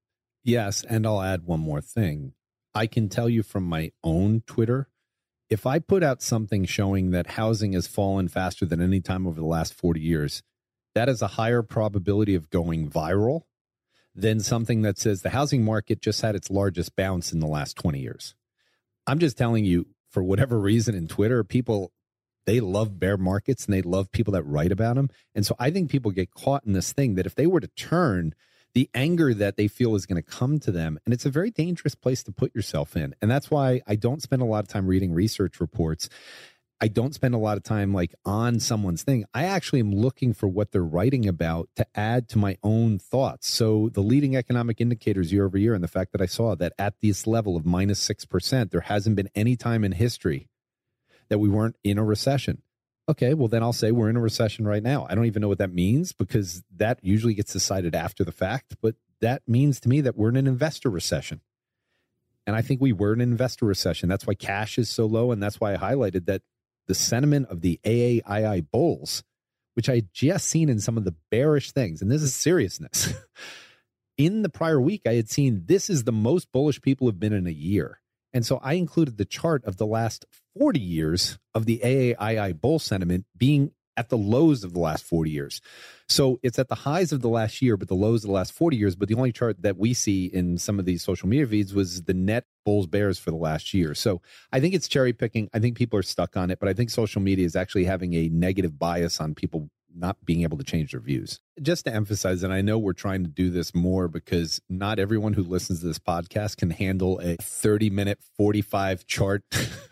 Yes. 0.44 0.84
And 0.88 1.06
I'll 1.06 1.22
add 1.22 1.44
one 1.44 1.60
more 1.60 1.80
thing. 1.80 2.34
I 2.74 2.86
can 2.86 3.08
tell 3.08 3.28
you 3.28 3.42
from 3.42 3.64
my 3.64 3.92
own 4.02 4.42
Twitter 4.46 4.88
if 5.52 5.66
I 5.66 5.78
put 5.80 6.02
out 6.02 6.22
something 6.22 6.64
showing 6.64 7.10
that 7.10 7.32
housing 7.32 7.74
has 7.74 7.86
fallen 7.86 8.26
faster 8.28 8.64
than 8.64 8.80
any 8.80 9.00
time 9.00 9.26
over 9.26 9.38
the 9.38 9.46
last 9.46 9.74
40 9.74 10.00
years, 10.00 10.42
that 10.94 11.08
is 11.08 11.22
a 11.22 11.28
higher 11.28 11.62
probability 11.62 12.34
of 12.34 12.50
going 12.50 12.90
viral 12.90 13.42
than 14.14 14.40
something 14.40 14.82
that 14.82 14.98
says 14.98 15.22
the 15.22 15.30
housing 15.30 15.64
market 15.64 16.00
just 16.00 16.20
had 16.20 16.34
its 16.34 16.50
largest 16.50 16.94
bounce 16.96 17.32
in 17.32 17.40
the 17.40 17.46
last 17.46 17.76
20 17.76 17.98
years. 17.98 18.34
I'm 19.06 19.18
just 19.18 19.38
telling 19.38 19.64
you, 19.64 19.86
for 20.10 20.22
whatever 20.22 20.60
reason 20.60 20.94
in 20.94 21.08
Twitter, 21.08 21.42
people 21.42 21.92
they 22.44 22.60
love 22.60 22.98
bear 22.98 23.16
markets 23.16 23.66
and 23.66 23.74
they 23.74 23.82
love 23.82 24.10
people 24.10 24.32
that 24.32 24.42
write 24.42 24.72
about 24.72 24.96
them. 24.96 25.08
And 25.34 25.46
so 25.46 25.54
I 25.58 25.70
think 25.70 25.90
people 25.90 26.10
get 26.10 26.34
caught 26.34 26.64
in 26.66 26.72
this 26.72 26.92
thing 26.92 27.14
that 27.14 27.26
if 27.26 27.36
they 27.36 27.46
were 27.46 27.60
to 27.60 27.68
turn 27.68 28.34
the 28.74 28.88
anger 28.94 29.34
that 29.34 29.56
they 29.56 29.68
feel 29.68 29.94
is 29.94 30.06
going 30.06 30.22
to 30.22 30.28
come 30.28 30.58
to 30.60 30.72
them, 30.72 30.98
and 31.04 31.12
it's 31.12 31.26
a 31.26 31.30
very 31.30 31.50
dangerous 31.50 31.94
place 31.94 32.22
to 32.24 32.32
put 32.32 32.54
yourself 32.54 32.96
in. 32.96 33.14
And 33.20 33.30
that's 33.30 33.50
why 33.50 33.82
I 33.86 33.96
don't 33.96 34.22
spend 34.22 34.42
a 34.42 34.46
lot 34.46 34.64
of 34.64 34.68
time 34.68 34.86
reading 34.86 35.12
research 35.12 35.60
reports 35.60 36.08
I 36.82 36.88
don't 36.88 37.14
spend 37.14 37.32
a 37.32 37.38
lot 37.38 37.56
of 37.56 37.62
time 37.62 37.94
like 37.94 38.12
on 38.24 38.58
someone's 38.58 39.04
thing. 39.04 39.24
I 39.32 39.44
actually 39.44 39.78
am 39.78 39.94
looking 39.94 40.34
for 40.34 40.48
what 40.48 40.72
they're 40.72 40.82
writing 40.82 41.28
about 41.28 41.68
to 41.76 41.86
add 41.94 42.28
to 42.30 42.38
my 42.38 42.58
own 42.64 42.98
thoughts. 42.98 43.48
So 43.48 43.88
the 43.92 44.00
leading 44.00 44.34
economic 44.34 44.80
indicators 44.80 45.32
year 45.32 45.44
over 45.44 45.56
year 45.56 45.74
and 45.74 45.84
the 45.84 45.88
fact 45.88 46.10
that 46.10 46.20
I 46.20 46.26
saw 46.26 46.56
that 46.56 46.72
at 46.80 46.94
this 47.00 47.24
level 47.24 47.56
of 47.56 47.64
minus 47.64 48.04
6%, 48.08 48.72
there 48.72 48.80
hasn't 48.80 49.14
been 49.14 49.30
any 49.36 49.54
time 49.54 49.84
in 49.84 49.92
history 49.92 50.48
that 51.28 51.38
we 51.38 51.48
weren't 51.48 51.76
in 51.84 51.98
a 51.98 52.04
recession. 52.04 52.62
Okay, 53.08 53.32
well, 53.32 53.46
then 53.46 53.62
I'll 53.62 53.72
say 53.72 53.92
we're 53.92 54.10
in 54.10 54.16
a 54.16 54.20
recession 54.20 54.66
right 54.66 54.82
now. 54.82 55.06
I 55.08 55.14
don't 55.14 55.26
even 55.26 55.40
know 55.40 55.48
what 55.48 55.58
that 55.58 55.72
means 55.72 56.12
because 56.12 56.64
that 56.76 56.98
usually 57.00 57.34
gets 57.34 57.52
decided 57.52 57.94
after 57.94 58.24
the 58.24 58.32
fact, 58.32 58.74
but 58.82 58.96
that 59.20 59.42
means 59.46 59.78
to 59.80 59.88
me 59.88 60.00
that 60.00 60.16
we're 60.16 60.30
in 60.30 60.36
an 60.36 60.48
investor 60.48 60.90
recession. 60.90 61.42
And 62.44 62.56
I 62.56 62.62
think 62.62 62.80
we 62.80 62.92
were 62.92 63.12
in 63.12 63.20
an 63.20 63.30
investor 63.30 63.66
recession. 63.66 64.08
That's 64.08 64.26
why 64.26 64.34
cash 64.34 64.78
is 64.78 64.90
so 64.90 65.06
low. 65.06 65.30
And 65.30 65.40
that's 65.40 65.60
why 65.60 65.74
I 65.74 65.76
highlighted 65.76 66.26
that 66.26 66.42
the 66.88 66.94
sentiment 66.94 67.48
of 67.48 67.60
the 67.60 67.80
AAII 67.84 68.66
bulls, 68.70 69.22
which 69.74 69.88
I 69.88 69.96
had 69.96 70.12
just 70.12 70.48
seen 70.48 70.68
in 70.68 70.80
some 70.80 70.98
of 70.98 71.04
the 71.04 71.14
bearish 71.30 71.72
things, 71.72 72.02
and 72.02 72.10
this 72.10 72.22
is 72.22 72.34
seriousness. 72.34 73.12
in 74.18 74.42
the 74.42 74.48
prior 74.48 74.80
week, 74.80 75.02
I 75.06 75.14
had 75.14 75.30
seen 75.30 75.64
this 75.66 75.88
is 75.88 76.04
the 76.04 76.12
most 76.12 76.50
bullish 76.52 76.80
people 76.80 77.06
have 77.08 77.20
been 77.20 77.32
in 77.32 77.46
a 77.46 77.50
year. 77.50 78.00
And 78.34 78.46
so 78.46 78.58
I 78.58 78.74
included 78.74 79.18
the 79.18 79.24
chart 79.24 79.64
of 79.64 79.76
the 79.76 79.86
last 79.86 80.24
40 80.58 80.80
years 80.80 81.38
of 81.54 81.66
the 81.66 81.80
AAII 81.84 82.58
bull 82.60 82.78
sentiment 82.78 83.26
being 83.36 83.72
at 83.96 84.08
the 84.08 84.16
lows 84.16 84.64
of 84.64 84.72
the 84.72 84.80
last 84.80 85.04
40 85.04 85.30
years. 85.30 85.60
So 86.08 86.40
it's 86.42 86.58
at 86.58 86.68
the 86.68 86.74
highs 86.74 87.12
of 87.12 87.20
the 87.20 87.28
last 87.28 87.62
year, 87.62 87.76
but 87.76 87.88
the 87.88 87.94
lows 87.94 88.24
of 88.24 88.28
the 88.28 88.34
last 88.34 88.52
40 88.52 88.76
years. 88.76 88.96
But 88.96 89.08
the 89.08 89.14
only 89.14 89.32
chart 89.32 89.62
that 89.62 89.76
we 89.76 89.94
see 89.94 90.26
in 90.26 90.58
some 90.58 90.78
of 90.78 90.84
these 90.84 91.02
social 91.02 91.28
media 91.28 91.46
feeds 91.46 91.74
was 91.74 92.02
the 92.02 92.14
net 92.14 92.44
bulls 92.64 92.86
bears 92.86 93.18
for 93.18 93.30
the 93.30 93.36
last 93.36 93.74
year. 93.74 93.94
So 93.94 94.20
I 94.52 94.60
think 94.60 94.74
it's 94.74 94.88
cherry 94.88 95.12
picking. 95.12 95.48
I 95.52 95.58
think 95.58 95.76
people 95.76 95.98
are 95.98 96.02
stuck 96.02 96.36
on 96.36 96.50
it, 96.50 96.58
but 96.58 96.68
I 96.68 96.74
think 96.74 96.90
social 96.90 97.22
media 97.22 97.46
is 97.46 97.56
actually 97.56 97.84
having 97.84 98.14
a 98.14 98.28
negative 98.28 98.78
bias 98.78 99.20
on 99.20 99.34
people 99.34 99.68
not 99.94 100.24
being 100.24 100.42
able 100.42 100.58
to 100.58 100.64
change 100.64 100.92
their 100.92 101.00
views. 101.00 101.40
Just 101.60 101.84
to 101.84 101.94
emphasize, 101.94 102.42
and 102.42 102.52
I 102.52 102.62
know 102.62 102.78
we're 102.78 102.94
trying 102.94 103.24
to 103.24 103.30
do 103.30 103.50
this 103.50 103.74
more 103.74 104.08
because 104.08 104.60
not 104.68 104.98
everyone 104.98 105.34
who 105.34 105.42
listens 105.42 105.80
to 105.80 105.86
this 105.86 105.98
podcast 105.98 106.56
can 106.56 106.70
handle 106.70 107.20
a 107.20 107.36
30 107.36 107.90
minute, 107.90 108.18
45 108.36 109.06
chart 109.06 109.44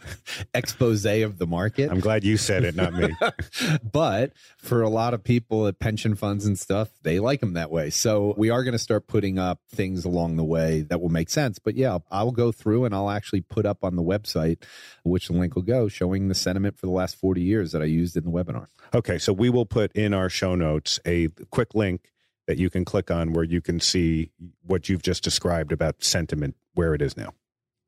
expose 0.55 1.05
of 1.05 1.39
the 1.39 1.47
market. 1.47 1.91
I'm 1.91 2.01
glad 2.01 2.25
you 2.25 2.37
said 2.37 2.65
it, 2.65 2.75
not 2.75 2.95
me. 2.95 3.15
but 3.93 4.33
for 4.59 4.83
a 4.83 4.89
lot 4.89 5.15
of 5.15 5.25
people 5.25 5.67
at 5.67 5.79
pension 5.79 6.15
funds 6.15 6.47
and 6.47 6.59
stuff, 6.59 6.91
they 7.03 7.19
like 7.19 7.41
them 7.41 7.55
that 7.55 7.71
way. 7.71 7.91
So 7.91 8.35
we 8.37 8.51
are 8.51 8.63
going 8.63 8.73
to 8.73 8.79
start 8.79 9.07
putting 9.07 9.39
up 9.39 9.61
things 9.71 10.05
along 10.05 10.37
the 10.37 10.45
way 10.45 10.83
that 10.83 11.01
will 11.01 11.09
make 11.09 11.31
sense. 11.31 11.59
But 11.59 11.75
yeah, 11.75 11.99
I'll 12.11 12.33
go 12.33 12.53
through 12.53 12.85
and 12.85 12.95
I'll 12.95 13.11
actually 13.11 13.41
put 13.41 13.67
up 13.67 13.83
on 13.83 13.97
the 13.97 14.03
website, 14.03 14.63
which 15.05 15.29
the 15.29 15.35
link 15.35 15.55
will 15.55 15.63
go, 15.63 15.89
showing 15.89 16.29
the 16.29 16.35
sentiment 16.35 16.79
for 16.79 16.87
the 16.87 16.93
last 16.93 17.17
40 17.17 17.43
years 17.43 17.73
that 17.73 17.83
I 17.83 17.87
used 17.87 18.17
in 18.17 18.25
the 18.25 18.31
webinar. 18.31 18.67
Okay. 18.95 19.19
So 19.19 19.33
we 19.33 19.51
will 19.51 19.67
put 19.91 20.01
in 20.01 20.15
our 20.15 20.29
show 20.29 20.55
notes 20.55 21.01
a 21.05 21.29
quick 21.51 21.75
link 21.75 22.11
that 22.47 22.59
you 22.59 22.71
can 22.71 22.85
click 22.85 23.11
on 23.11 23.33
where 23.33 23.45
you 23.45 23.61
can 23.61 23.81
see 23.81 24.31
what 24.65 24.89
you've 24.89 25.03
just 25.03 25.23
described 25.23 25.73
about 25.73 26.03
sentiment 26.03 26.57
where 26.75 26.95
it 26.95 27.03
is 27.03 27.17
now. 27.17 27.33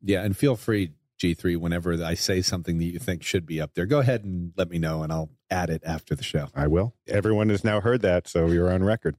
Yeah, 0.02 0.22
and 0.22 0.36
feel 0.36 0.56
free 0.56 0.90
G3 1.20 1.56
whenever 1.56 2.02
I 2.02 2.14
say 2.14 2.42
something 2.42 2.78
that 2.78 2.84
you 2.84 2.98
think 2.98 3.22
should 3.22 3.46
be 3.46 3.60
up 3.60 3.74
there. 3.74 3.86
Go 3.86 4.00
ahead 4.00 4.24
and 4.24 4.52
let 4.56 4.70
me 4.70 4.78
know 4.78 5.02
and 5.02 5.12
I'll 5.12 5.30
add 5.50 5.70
it 5.70 5.82
after 5.84 6.14
the 6.14 6.22
show. 6.22 6.48
I 6.54 6.66
will. 6.66 6.94
Everyone 7.06 7.48
has 7.48 7.64
now 7.64 7.80
heard 7.80 8.02
that, 8.02 8.28
so 8.28 8.46
you're 8.46 8.72
on 8.72 8.82
record. 8.82 9.16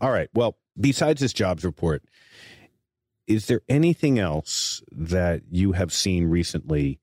All 0.00 0.10
right. 0.10 0.28
Well, 0.34 0.56
besides 0.78 1.20
this 1.20 1.32
jobs 1.32 1.64
report, 1.64 2.02
is 3.26 3.46
there 3.46 3.62
anything 3.68 4.18
else 4.18 4.82
that 4.92 5.42
you 5.50 5.72
have 5.72 5.92
seen 5.92 6.26
recently 6.26 7.00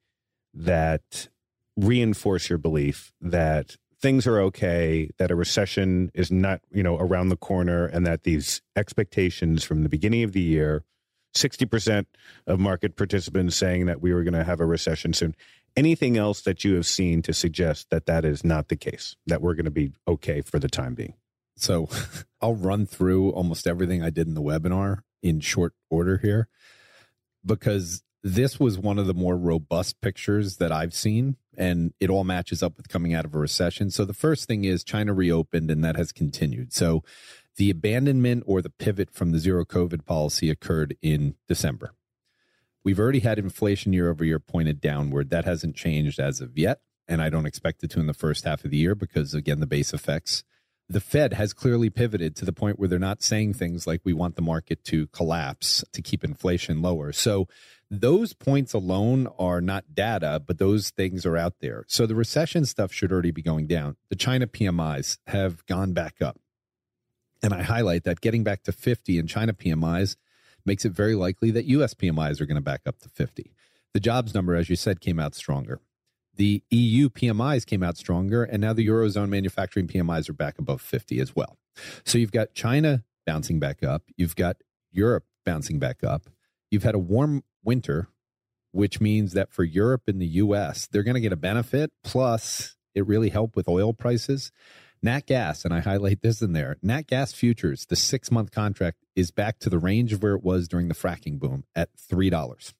that 0.53 1.27
reinforce 1.75 2.49
your 2.49 2.59
belief 2.59 3.11
that 3.19 3.77
things 4.03 4.27
are 4.27 4.37
okay, 4.41 5.09
that 5.17 5.31
a 5.31 5.35
recession 5.35 6.11
is 6.13 6.29
not, 6.29 6.59
you 6.73 6.83
know, 6.83 6.97
around 6.97 7.29
the 7.29 7.37
corner 7.37 7.85
and 7.85 8.05
that 8.05 8.23
these 8.23 8.61
expectations 8.75 9.63
from 9.63 9.81
the 9.81 9.87
beginning 9.87 10.23
of 10.23 10.33
the 10.33 10.41
year, 10.41 10.83
60% 11.37 12.05
of 12.45 12.59
market 12.59 12.97
participants 12.97 13.55
saying 13.55 13.85
that 13.85 14.01
we 14.01 14.13
were 14.13 14.23
going 14.23 14.33
to 14.33 14.43
have 14.43 14.59
a 14.59 14.65
recession 14.65 15.13
soon. 15.13 15.33
Anything 15.77 16.17
else 16.17 16.41
that 16.41 16.65
you 16.65 16.75
have 16.75 16.85
seen 16.85 17.21
to 17.21 17.33
suggest 17.33 17.89
that 17.91 18.05
that 18.05 18.25
is 18.25 18.43
not 18.43 18.67
the 18.67 18.75
case, 18.75 19.15
that 19.25 19.41
we're 19.41 19.55
going 19.55 19.65
to 19.65 19.71
be 19.71 19.93
okay 20.05 20.41
for 20.41 20.59
the 20.59 20.67
time 20.67 20.95
being? 20.95 21.13
So 21.55 21.87
I'll 22.41 22.55
run 22.55 22.85
through 22.85 23.31
almost 23.31 23.65
everything 23.65 24.03
I 24.03 24.09
did 24.09 24.27
in 24.27 24.33
the 24.33 24.41
webinar 24.41 25.03
in 25.21 25.39
short 25.39 25.75
order 25.89 26.17
here 26.17 26.49
because 27.45 28.03
this 28.23 28.59
was 28.59 28.79
one 28.79 28.97
of 28.97 29.05
the 29.05 29.13
more 29.13 29.37
robust 29.37 29.99
pictures 29.99 30.57
that 30.57 30.71
I've 30.71 30.93
seen, 30.93 31.35
and 31.57 31.93
it 31.99 32.09
all 32.09 32.23
matches 32.23 32.63
up 32.63 32.77
with 32.77 32.87
coming 32.87 33.13
out 33.13 33.25
of 33.25 33.35
a 33.35 33.39
recession. 33.39 33.91
So 33.91 34.05
the 34.05 34.13
first 34.13 34.47
thing 34.47 34.63
is 34.63 34.83
China 34.83 35.13
reopened, 35.13 35.69
and 35.69 35.83
that 35.83 35.97
has 35.97 36.13
continued. 36.13 36.73
So 36.73 37.03
the 37.57 37.69
abandonment 37.69 38.43
or 38.47 38.61
the 38.61 38.69
pivot 38.69 39.11
from 39.11 39.31
the 39.31 39.39
zero 39.39 39.65
COVID 39.65 40.05
policy 40.05 40.49
occurred 40.49 40.95
in 41.01 41.35
December. 41.47 41.93
We've 42.83 42.99
already 42.99 43.19
had 43.19 43.39
inflation 43.39 43.93
year 43.93 44.09
over 44.09 44.23
year 44.23 44.39
pointed 44.39 44.79
downward. 44.79 45.29
That 45.29 45.45
hasn't 45.45 45.75
changed 45.75 46.19
as 46.19 46.39
of 46.39 46.57
yet, 46.57 46.79
and 47.07 47.21
I 47.21 47.29
don't 47.29 47.45
expect 47.45 47.83
it 47.83 47.91
to 47.91 47.99
in 47.99 48.07
the 48.07 48.13
first 48.13 48.45
half 48.45 48.63
of 48.63 48.71
the 48.71 48.77
year 48.77 48.95
because, 48.95 49.33
again, 49.33 49.59
the 49.59 49.67
base 49.67 49.93
effects 49.93 50.43
the 50.89 50.99
Fed 50.99 51.33
has 51.33 51.53
clearly 51.53 51.89
pivoted 51.89 52.35
to 52.35 52.45
the 52.45 52.53
point 52.53 52.77
where 52.77 52.87
they're 52.87 52.99
not 52.99 53.23
saying 53.23 53.53
things 53.53 53.87
like 53.87 54.01
we 54.03 54.13
want 54.13 54.35
the 54.35 54.41
market 54.41 54.83
to 54.85 55.07
collapse 55.07 55.83
to 55.93 56.01
keep 56.01 56.23
inflation 56.23 56.81
lower. 56.81 57.11
So 57.11 57.47
those 58.01 58.33
points 58.33 58.73
alone 58.73 59.27
are 59.37 59.61
not 59.61 59.93
data, 59.93 60.41
but 60.45 60.57
those 60.57 60.89
things 60.89 61.25
are 61.25 61.37
out 61.37 61.55
there. 61.59 61.85
So 61.87 62.05
the 62.05 62.15
recession 62.15 62.65
stuff 62.65 62.93
should 62.93 63.11
already 63.11 63.31
be 63.31 63.41
going 63.41 63.67
down. 63.67 63.97
The 64.09 64.15
China 64.15 64.47
PMIs 64.47 65.17
have 65.27 65.65
gone 65.65 65.93
back 65.93 66.21
up. 66.21 66.39
And 67.41 67.53
I 67.53 67.63
highlight 67.63 68.03
that 68.05 68.21
getting 68.21 68.43
back 68.43 68.63
to 68.63 68.71
50 68.71 69.17
in 69.17 69.27
China 69.27 69.53
PMIs 69.53 70.15
makes 70.65 70.85
it 70.85 70.93
very 70.93 71.15
likely 71.15 71.51
that 71.51 71.65
US 71.65 71.93
PMIs 71.93 72.39
are 72.39 72.45
going 72.45 72.55
to 72.55 72.61
back 72.61 72.81
up 72.85 72.99
to 72.99 73.09
50. 73.09 73.53
The 73.93 73.99
jobs 73.99 74.33
number, 74.33 74.55
as 74.55 74.69
you 74.69 74.75
said, 74.75 75.01
came 75.01 75.19
out 75.19 75.35
stronger. 75.35 75.81
The 76.35 76.63
EU 76.71 77.09
PMIs 77.09 77.65
came 77.65 77.83
out 77.83 77.97
stronger, 77.97 78.43
and 78.43 78.61
now 78.61 78.73
the 78.73 78.87
Eurozone 78.87 79.29
manufacturing 79.29 79.87
PMIs 79.87 80.29
are 80.29 80.33
back 80.33 80.57
above 80.57 80.81
50 80.81 81.19
as 81.19 81.35
well. 81.35 81.57
So 82.05 82.17
you've 82.17 82.31
got 82.31 82.53
China 82.53 83.03
bouncing 83.25 83.59
back 83.59 83.83
up, 83.83 84.03
you've 84.17 84.35
got 84.35 84.57
Europe 84.91 85.25
bouncing 85.45 85.79
back 85.79 86.03
up, 86.03 86.29
you've 86.71 86.83
had 86.83 86.95
a 86.95 86.99
warm 86.99 87.43
winter, 87.63 88.07
which 88.71 88.99
means 88.99 89.33
that 89.33 89.51
for 89.51 89.63
Europe 89.63 90.03
and 90.07 90.21
the 90.21 90.27
US, 90.27 90.87
they're 90.87 91.03
going 91.03 91.15
to 91.15 91.21
get 91.21 91.33
a 91.33 91.37
benefit. 91.37 91.91
Plus, 92.03 92.75
it 92.95 93.07
really 93.07 93.29
helped 93.29 93.55
with 93.55 93.67
oil 93.67 93.93
prices. 93.93 94.51
Nat 95.01 95.25
gas, 95.25 95.65
and 95.65 95.73
I 95.73 95.81
highlight 95.81 96.21
this 96.21 96.41
in 96.41 96.53
there 96.53 96.77
Nat 96.81 97.07
gas 97.07 97.33
futures, 97.33 97.85
the 97.85 97.95
six 97.95 98.31
month 98.31 98.51
contract 98.51 98.97
is 99.15 99.31
back 99.31 99.59
to 99.59 99.69
the 99.69 99.79
range 99.79 100.13
of 100.13 100.23
where 100.23 100.35
it 100.35 100.43
was 100.43 100.67
during 100.67 100.87
the 100.87 100.95
fracking 100.95 101.39
boom 101.39 101.65
at 101.75 101.89
$3. 101.97 102.73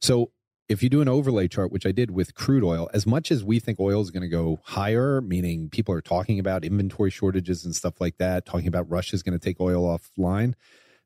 So 0.00 0.32
if 0.68 0.82
you 0.82 0.90
do 0.90 1.00
an 1.00 1.08
overlay 1.08 1.48
chart, 1.48 1.72
which 1.72 1.86
I 1.86 1.92
did 1.92 2.10
with 2.10 2.34
crude 2.34 2.64
oil, 2.64 2.90
as 2.92 3.06
much 3.06 3.30
as 3.30 3.42
we 3.42 3.58
think 3.58 3.80
oil 3.80 4.02
is 4.02 4.10
going 4.10 4.22
to 4.22 4.28
go 4.28 4.60
higher, 4.64 5.20
meaning 5.20 5.70
people 5.70 5.94
are 5.94 6.02
talking 6.02 6.38
about 6.38 6.64
inventory 6.64 7.10
shortages 7.10 7.64
and 7.64 7.74
stuff 7.74 8.00
like 8.00 8.18
that, 8.18 8.44
talking 8.44 8.68
about 8.68 8.90
Russia 8.90 9.14
is 9.14 9.22
going 9.22 9.38
to 9.38 9.42
take 9.42 9.60
oil 9.60 9.84
offline, 9.84 10.54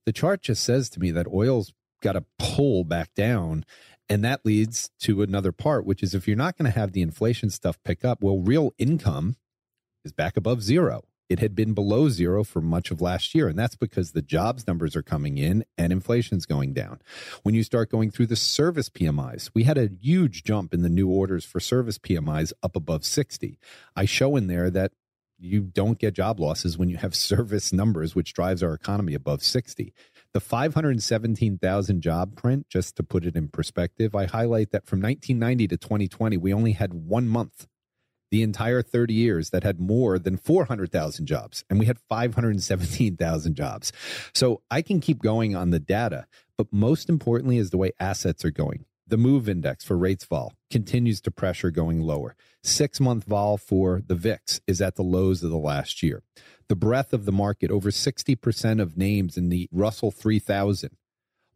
the 0.05 0.13
chart 0.13 0.43
just 0.43 0.65
says 0.65 0.91
to 0.91 1.01
me 1.01 1.13
that 1.13 1.29
oil's 1.29 1.73
got 2.02 2.12
to 2.12 2.25
pull 2.38 2.85
back 2.85 3.14
down. 3.14 3.64
And 4.09 4.25
that 4.25 4.44
leads 4.44 4.90
to 5.00 5.23
another 5.23 5.52
part, 5.52 5.87
which 5.87 6.02
is 6.02 6.14
if 6.14 6.28
you're 6.28 6.37
not 6.37 6.59
going 6.59 6.71
to 6.71 6.78
have 6.78 6.92
the 6.92 7.02
inflation 7.02 7.49
stuff 7.49 7.78
pick 7.85 8.04
up, 8.04 8.23
well, 8.23 8.38
real 8.38 8.75
income 8.76 9.37
is 10.04 10.12
back 10.12 10.37
above 10.37 10.62
zero. 10.62 11.04
It 11.30 11.38
had 11.38 11.54
been 11.54 11.73
below 11.73 12.11
zero 12.11 12.44
for 12.44 12.61
much 12.61 12.90
of 12.90 13.00
last 13.00 13.35
year. 13.35 13.49
And 13.49 13.59
that's 13.59 13.76
because 13.76 14.12
the 14.12 14.21
jobs 14.21 14.66
numbers 14.66 14.94
are 14.94 15.02
coming 15.02 15.38
in 15.38 15.65
and 15.78 15.91
inflation's 15.91 16.45
going 16.45 16.75
down. 16.75 17.00
When 17.43 17.54
you 17.54 17.62
start 17.62 17.91
going 17.91 18.10
through 18.10 18.26
the 18.26 18.36
service 18.36 18.91
PMIs, 18.91 19.50
we 19.54 19.65
had 19.65 19.78
a 19.78 19.88
huge 19.99 20.45
jump 20.45 20.75
in 20.75 20.82
the 20.82 20.91
new 20.91 21.08
orders 21.08 21.47
for 21.47 21.58
service 21.58 21.97
PMIs 21.97 22.52
up 22.62 22.76
above 22.76 23.06
60. 23.06 23.58
I 23.97 24.04
show 24.04 24.36
in 24.36 24.47
there 24.47 24.69
that 24.71 24.93
you 25.38 25.62
don't 25.62 25.99
get 25.99 26.15
job 26.15 26.38
losses 26.38 26.76
when 26.76 26.88
you 26.88 26.99
have 26.99 27.15
service 27.17 27.73
numbers, 27.73 28.15
which 28.15 28.34
drives 28.34 28.62
our 28.62 28.75
economy 28.75 29.15
above 29.15 29.43
60. 29.43 29.95
The 30.34 30.40
517,000 30.40 32.00
job 32.00 32.36
print, 32.36 32.66
just 32.71 32.97
to 32.97 33.02
put 33.02 33.26
it 33.26 33.36
in 33.36 33.49
perspective, 33.49 34.14
I 34.14 34.25
highlight 34.25 34.71
that 34.71 34.86
from 34.86 35.02
1990 35.02 35.68
to 35.68 35.76
2020, 35.76 36.38
we 36.38 36.54
only 36.54 36.73
had 36.73 36.95
one 36.95 37.28
month 37.28 37.66
the 38.30 38.42
entire 38.42 38.80
30 38.80 39.12
years 39.12 39.50
that 39.50 39.62
had 39.62 39.78
more 39.78 40.18
than 40.18 40.38
400,000 40.38 41.26
jobs, 41.26 41.64
and 41.68 41.78
we 41.78 41.84
had 41.84 41.99
517,000 42.08 43.54
jobs. 43.54 43.92
So 44.34 44.62
I 44.71 44.80
can 44.80 45.00
keep 45.00 45.21
going 45.21 45.54
on 45.54 45.68
the 45.68 45.78
data, 45.78 46.26
but 46.56 46.73
most 46.73 47.10
importantly 47.10 47.58
is 47.58 47.68
the 47.68 47.76
way 47.76 47.92
assets 48.00 48.42
are 48.42 48.50
going. 48.50 48.86
The 49.13 49.19
move 49.19 49.47
index 49.47 49.85
for 49.85 49.99
rates 49.99 50.25
vol 50.25 50.55
continues 50.71 51.21
to 51.21 51.31
pressure 51.31 51.71
going 51.71 52.01
lower. 52.01 52.35
Six 52.63 52.99
month 52.99 53.25
vol 53.25 53.59
for 53.59 54.01
the 54.01 54.15
VIX 54.15 54.63
is 54.67 54.81
at 54.81 54.95
the 54.95 55.03
lows 55.03 55.43
of 55.43 55.51
the 55.51 55.59
last 55.59 56.03
year. 56.03 56.23
The 56.69 56.77
breadth 56.77 57.13
of 57.13 57.27
the 57.27 57.31
market, 57.31 57.71
over 57.71 57.91
60% 57.91 58.81
of 58.81 58.97
names 58.97 59.37
in 59.37 59.51
the 59.51 59.69
Russell 59.71 60.13
3000 60.13 60.97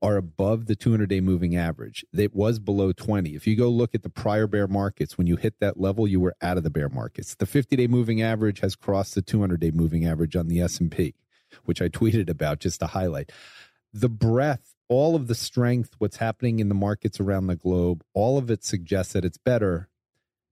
are 0.03 0.19
above 0.19 0.67
the 0.67 0.77
200 0.77 1.09
day 1.09 1.23
moving 1.23 1.57
average. 1.57 2.05
It 2.13 2.35
was 2.35 2.59
below 2.59 2.93
20. 2.93 3.35
If 3.35 3.47
you 3.47 3.57
go 3.57 3.71
look 3.71 3.95
at 3.95 4.03
the 4.03 4.11
prior 4.11 4.47
bear 4.47 4.69
markets, 4.69 5.17
when 5.17 5.27
you 5.27 5.37
hit 5.37 5.55
that 5.61 5.81
level, 5.81 6.07
you 6.07 6.21
were 6.21 6.37
out 6.43 6.59
of 6.59 6.63
the 6.63 6.69
bear 6.69 6.91
markets. 6.91 7.37
The 7.37 7.47
50 7.47 7.75
day 7.75 7.87
moving 7.87 8.21
average 8.21 8.61
has 8.61 8.77
crossed 8.77 9.15
the 9.15 9.23
200 9.23 9.61
day 9.61 9.71
moving 9.71 10.05
average 10.05 10.37
on 10.37 10.49
the 10.49 10.61
S&P, 10.61 11.15
which 11.65 11.81
I 11.81 11.89
tweeted 11.89 12.29
about 12.29 12.61
just 12.61 12.81
to 12.81 12.89
highlight. 12.89 13.33
The 13.95 14.11
breadth, 14.11 14.75
all 14.89 15.17
of 15.17 15.27
the 15.27 15.35
strength, 15.35 15.95
what's 15.99 16.19
happening 16.19 16.61
in 16.61 16.69
the 16.69 16.75
markets 16.75 17.21
around 17.21 17.47
the 17.47 17.57
globe, 17.57 18.03
all 18.15 18.39
of 18.39 18.51
it 18.51 18.65
suggests 18.65 19.13
that 19.13 19.25
it's 19.25 19.39
better. 19.39 19.89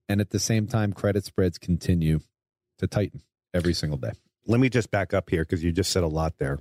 And 0.09 0.21
at 0.21 0.31
the 0.31 0.39
same 0.39 0.67
time, 0.67 0.93
credit 0.93 1.25
spreads 1.25 1.59
continue 1.59 2.21
to 2.79 2.87
tighten 2.87 3.23
every 3.53 3.75
single 3.75 3.99
day. 3.99 4.13
Let 4.47 4.61
me 4.61 4.69
just 4.69 4.91
back 4.91 5.15
up 5.15 5.31
here 5.31 5.43
because 5.43 5.65
you 5.65 5.73
just 5.73 5.91
said 5.93 6.03
a 6.03 6.09
lot 6.09 6.39
there. 6.39 6.59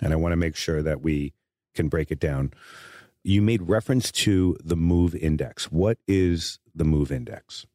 And 0.00 0.12
I 0.12 0.16
want 0.16 0.32
to 0.32 0.36
make 0.36 0.56
sure 0.56 0.82
that 0.82 1.02
we 1.02 1.34
can 1.74 1.88
break 1.88 2.10
it 2.10 2.18
down. 2.18 2.52
You 3.22 3.42
made 3.42 3.62
reference 3.62 4.10
to 4.12 4.56
the 4.64 4.76
MOVE 4.76 5.14
index. 5.14 5.70
What 5.70 5.98
is 6.08 6.58
the 6.74 6.84
MOVE 6.84 7.12
index? 7.12 7.66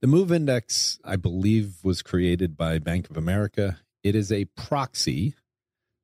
The 0.00 0.06
MOVE 0.06 0.30
index, 0.30 1.00
I 1.04 1.16
believe, 1.16 1.78
was 1.82 2.02
created 2.02 2.56
by 2.56 2.78
Bank 2.78 3.10
of 3.10 3.16
America. 3.16 3.80
It 4.04 4.14
is 4.14 4.30
a 4.30 4.44
proxy 4.44 5.34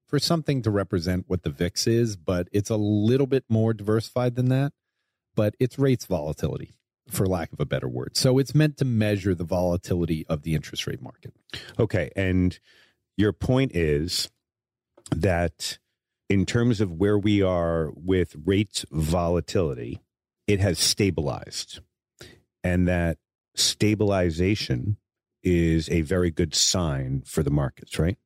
for 0.06 0.18
something 0.18 0.62
to 0.62 0.70
represent 0.70 1.24
what 1.28 1.42
the 1.42 1.50
VIX 1.50 1.86
is, 1.86 2.16
but 2.16 2.48
it's 2.52 2.70
a 2.70 2.76
little 2.76 3.26
bit 3.26 3.44
more 3.48 3.72
diversified 3.72 4.34
than 4.34 4.48
that. 4.50 4.72
But 5.34 5.54
it's 5.58 5.78
rates 5.78 6.04
volatility, 6.04 6.74
for 7.10 7.26
lack 7.26 7.52
of 7.52 7.58
a 7.58 7.66
better 7.66 7.88
word. 7.88 8.16
So 8.16 8.38
it's 8.38 8.54
meant 8.54 8.76
to 8.76 8.84
measure 8.84 9.34
the 9.34 9.44
volatility 9.44 10.24
of 10.28 10.42
the 10.42 10.54
interest 10.54 10.86
rate 10.86 11.02
market. 11.02 11.34
Okay. 11.78 12.10
And 12.14 12.58
your 13.16 13.32
point 13.32 13.74
is 13.74 14.30
that 15.10 15.78
in 16.28 16.46
terms 16.46 16.80
of 16.80 16.92
where 16.92 17.18
we 17.18 17.42
are 17.42 17.90
with 17.94 18.36
rates 18.44 18.84
volatility, 18.90 20.00
it 20.46 20.60
has 20.60 20.78
stabilized. 20.78 21.80
And 22.62 22.86
that 22.88 23.18
stabilization 23.54 24.96
is 25.42 25.88
a 25.90 26.00
very 26.00 26.30
good 26.30 26.54
sign 26.54 27.22
for 27.26 27.42
the 27.42 27.50
markets, 27.50 27.98
right? 27.98 28.16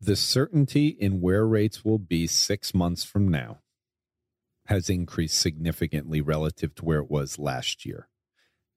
The 0.00 0.16
certainty 0.16 0.88
in 0.88 1.20
where 1.20 1.46
rates 1.46 1.84
will 1.84 1.98
be 1.98 2.26
six 2.26 2.74
months 2.74 3.04
from 3.04 3.28
now 3.28 3.60
has 4.66 4.90
increased 4.90 5.38
significantly 5.38 6.20
relative 6.20 6.74
to 6.74 6.84
where 6.84 6.98
it 6.98 7.10
was 7.10 7.38
last 7.38 7.86
year. 7.86 8.08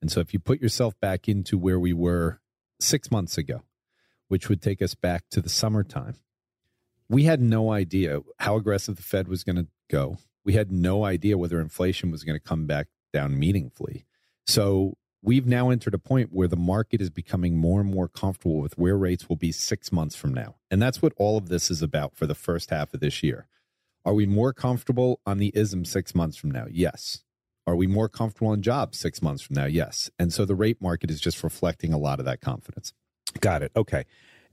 And 0.02 0.12
so 0.12 0.20
if 0.20 0.34
you 0.34 0.40
put 0.40 0.62
yourself 0.62 1.00
back 1.00 1.28
into 1.28 1.58
where 1.58 1.80
we 1.80 1.94
were 1.94 2.40
six 2.80 3.12
months 3.12 3.38
ago, 3.38 3.64
which 4.28 4.48
would 4.48 4.62
take 4.62 4.82
us 4.82 4.96
back 4.96 5.24
to 5.32 5.42
the 5.42 5.50
summertime, 5.50 6.16
we 7.10 7.24
had 7.24 7.42
no 7.42 7.72
idea 7.72 8.20
how 8.38 8.56
aggressive 8.56 8.96
the 8.96 9.02
Fed 9.02 9.28
was 9.28 9.44
going 9.44 9.56
to 9.56 9.68
go. 9.90 10.18
We 10.46 10.54
had 10.54 10.72
no 10.72 11.04
idea 11.04 11.38
whether 11.38 11.60
inflation 11.60 12.12
was 12.12 12.24
going 12.24 12.40
to 12.40 12.48
come 12.48 12.66
back 12.68 12.88
down 13.12 13.38
meaningfully. 13.38 14.06
So 14.46 14.96
we've 15.22 15.46
now 15.46 15.70
entered 15.70 15.94
a 15.94 16.00
point 16.00 16.32
where 16.32 16.48
the 16.48 16.56
market 16.56 17.02
is 17.02 17.10
becoming 17.10 17.58
more 17.58 17.82
and 17.82 17.94
more 17.94 18.08
comfortable 18.08 18.60
with 18.60 18.78
where 18.78 18.98
rates 18.98 19.28
will 19.28 19.36
be 19.36 19.52
six 19.52 19.92
months 19.92 20.16
from 20.16 20.34
now. 20.34 20.56
And 20.72 20.82
that's 20.82 21.02
what 21.02 21.14
all 21.18 21.38
of 21.38 21.50
this 21.50 21.70
is 21.70 21.82
about 21.82 22.16
for 22.16 22.26
the 22.26 22.36
first 22.36 22.70
half 22.70 22.94
of 22.94 23.00
this 23.00 23.22
year. 23.24 23.48
Are 24.06 24.14
we 24.14 24.26
more 24.26 24.54
comfortable 24.54 25.20
on 25.26 25.38
the 25.38 25.52
ISM 25.56 25.86
six 25.86 26.16
months 26.16 26.38
from 26.38 26.52
now? 26.52 26.68
Yes. 26.70 27.24
Are 27.68 27.76
we 27.76 27.86
more 27.86 28.10
comfortable 28.10 28.48
on 28.48 28.62
jobs 28.62 28.98
six 28.98 29.22
months 29.22 29.44
from 29.44 29.56
now? 29.56 29.66
Yes. 29.66 30.10
And 30.18 30.34
so 30.34 30.46
the 30.46 30.56
rate 30.56 30.82
market 30.82 31.12
is 31.12 31.20
just 31.20 31.44
reflecting 31.44 31.94
a 31.94 31.98
lot 31.98 32.20
of 32.20 32.26
that 32.26 32.42
confidence. 32.42 32.94
Got 33.40 33.62
it. 33.62 33.72
Okay. 33.76 34.06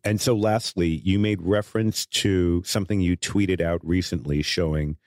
And 0.04 0.20
so, 0.20 0.34
lastly, 0.34 0.88
you 0.88 1.18
made 1.18 1.40
reference 1.40 2.06
to 2.06 2.62
something 2.64 3.00
you 3.00 3.16
tweeted 3.16 3.60
out 3.60 3.80
recently 3.82 4.42
showing 4.42 4.98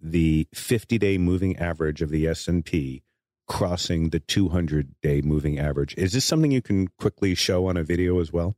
the 0.00 0.46
50-day 0.54 1.18
moving 1.18 1.56
average 1.56 2.02
of 2.02 2.10
the 2.10 2.26
S&P 2.26 3.02
crossing 3.50 4.10
the 4.10 4.20
200 4.20 4.94
day 5.02 5.20
moving 5.22 5.58
average. 5.58 5.92
Is 5.98 6.12
this 6.12 6.24
something 6.24 6.52
you 6.52 6.62
can 6.62 6.86
quickly 6.86 7.34
show 7.34 7.66
on 7.66 7.76
a 7.76 7.82
video 7.82 8.20
as 8.20 8.32
well? 8.32 8.56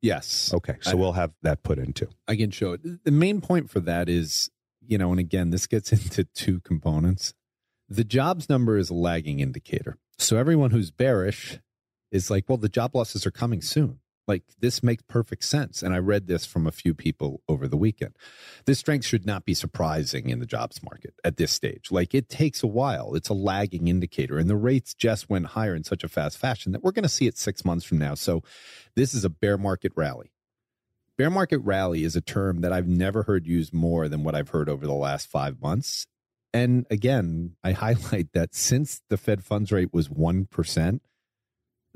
Yes. 0.00 0.50
Okay. 0.54 0.76
So 0.80 0.92
I- 0.92 0.94
we'll 0.94 1.12
have 1.12 1.32
that 1.42 1.62
put 1.62 1.78
into. 1.78 2.08
I 2.26 2.36
can 2.36 2.50
show 2.50 2.72
it. 2.72 3.04
The 3.04 3.10
main 3.10 3.42
point 3.42 3.68
for 3.70 3.80
that 3.80 4.08
is, 4.08 4.48
you 4.80 4.96
know, 4.96 5.10
and 5.10 5.20
again, 5.20 5.50
this 5.50 5.66
gets 5.66 5.92
into 5.98 6.24
two 6.24 6.60
components. 6.60 7.34
The 7.88 8.02
jobs 8.04 8.48
number 8.48 8.78
is 8.78 8.88
a 8.90 8.94
lagging 8.94 9.40
indicator. 9.40 9.98
So 10.16 10.38
everyone 10.38 10.70
who's 10.70 10.90
bearish 10.90 11.58
is 12.10 12.30
like, 12.30 12.48
well, 12.48 12.58
the 12.58 12.68
job 12.70 12.94
losses 12.96 13.26
are 13.26 13.30
coming 13.30 13.60
soon. 13.60 13.98
Like 14.28 14.44
this 14.60 14.82
makes 14.82 15.02
perfect 15.08 15.44
sense. 15.44 15.82
And 15.82 15.94
I 15.94 15.98
read 15.98 16.26
this 16.26 16.44
from 16.44 16.66
a 16.66 16.70
few 16.70 16.94
people 16.94 17.42
over 17.48 17.66
the 17.66 17.78
weekend. 17.78 18.14
This 18.66 18.78
strength 18.78 19.06
should 19.06 19.26
not 19.26 19.46
be 19.46 19.54
surprising 19.54 20.28
in 20.28 20.38
the 20.38 20.46
jobs 20.46 20.82
market 20.82 21.14
at 21.24 21.38
this 21.38 21.50
stage. 21.50 21.90
Like 21.90 22.14
it 22.14 22.28
takes 22.28 22.62
a 22.62 22.66
while. 22.66 23.14
It's 23.14 23.30
a 23.30 23.34
lagging 23.34 23.88
indicator. 23.88 24.38
And 24.38 24.50
the 24.50 24.56
rates 24.56 24.92
just 24.94 25.30
went 25.30 25.46
higher 25.46 25.74
in 25.74 25.82
such 25.82 26.04
a 26.04 26.08
fast 26.08 26.36
fashion 26.36 26.72
that 26.72 26.84
we're 26.84 26.92
going 26.92 27.02
to 27.04 27.08
see 27.08 27.26
it 27.26 27.38
six 27.38 27.64
months 27.64 27.86
from 27.86 27.98
now. 27.98 28.14
So 28.14 28.42
this 28.94 29.14
is 29.14 29.24
a 29.24 29.30
bear 29.30 29.56
market 29.56 29.92
rally. 29.96 30.30
Bear 31.16 31.30
market 31.30 31.58
rally 31.58 32.04
is 32.04 32.14
a 32.14 32.20
term 32.20 32.60
that 32.60 32.72
I've 32.72 32.86
never 32.86 33.24
heard 33.24 33.46
used 33.46 33.74
more 33.74 34.08
than 34.08 34.22
what 34.22 34.36
I've 34.36 34.50
heard 34.50 34.68
over 34.68 34.86
the 34.86 34.92
last 34.92 35.28
five 35.28 35.60
months. 35.60 36.06
And 36.52 36.86
again, 36.90 37.56
I 37.64 37.72
highlight 37.84 38.32
that 38.34 38.54
since 38.54 39.00
the 39.08 39.16
Fed 39.16 39.42
funds 39.42 39.72
rate 39.72 39.92
was 39.92 40.08
1%, 40.08 41.00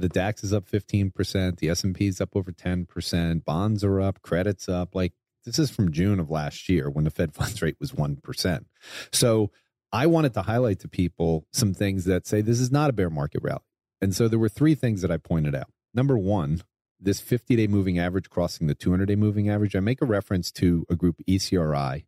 the 0.03 0.09
DAX 0.09 0.43
is 0.43 0.53
up 0.53 0.69
15%, 0.69 1.59
the 1.59 1.71
S&P 1.71 2.09
is 2.09 2.21
up 2.21 2.31
over 2.35 2.51
10%, 2.51 3.45
bonds 3.45 3.85
are 3.85 4.01
up, 4.01 4.21
credit's 4.21 4.69
up. 4.69 4.97
Like 4.97 5.13
this 5.45 5.61
is 5.61 5.71
from 5.71 5.93
June 5.93 6.19
of 6.19 6.29
last 6.29 6.69
year 6.69 6.91
when 6.91 7.05
the 7.05 7.11
Fed 7.11 7.33
funds 7.35 7.63
rate 7.63 7.77
was 7.81 7.93
1%. 7.93 8.65
So 9.13 9.53
I 9.93 10.07
wanted 10.07 10.35
to 10.35 10.43
highlight 10.43 10.81
to 10.81 10.89
people 10.89 11.47
some 11.53 11.73
things 11.73 12.05
that 12.07 12.27
say 12.27 12.41
this 12.41 12.59
is 12.59 12.73
not 12.73 12.91
a 12.91 12.93
bear 12.93 13.11
market 13.11 13.43
rally. 13.43 13.61
And 14.01 14.15
so 14.15 14.27
there 14.27 14.41
were 14.41 14.49
three 14.49 14.75
things 14.75 15.03
that 15.03 15.13
I 15.13 15.19
pointed 15.19 15.55
out. 15.55 15.71
Number 15.95 16.19
one, 16.19 16.63
this 16.99 17.21
50 17.21 17.55
day 17.55 17.69
moving 17.69 17.99
average 17.99 18.29
crossing 18.29 18.67
the 18.67 18.75
200 18.75 19.07
day 19.07 19.17
moving 19.17 19.49
average. 19.49 19.77
I 19.77 19.81
make 19.81 20.03
a 20.03 20.07
reference 20.07 20.51
to 20.53 20.85
a 20.91 20.97
group 20.97 21.21
ECRI 21.29 22.05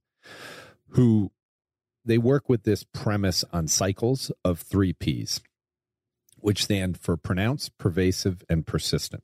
who 0.89 1.31
they 2.05 2.19
work 2.19 2.49
with 2.49 2.65
this 2.65 2.83
premise 2.83 3.45
on 3.53 3.69
cycles 3.69 4.33
of 4.45 4.61
three 4.61 4.93
P's, 4.93 5.41
which 6.45 6.65
stand 6.65 7.01
for 7.01 7.17
pronounced, 7.17 7.73
pervasive, 7.79 8.45
and 8.51 8.67
persistent. 8.67 9.23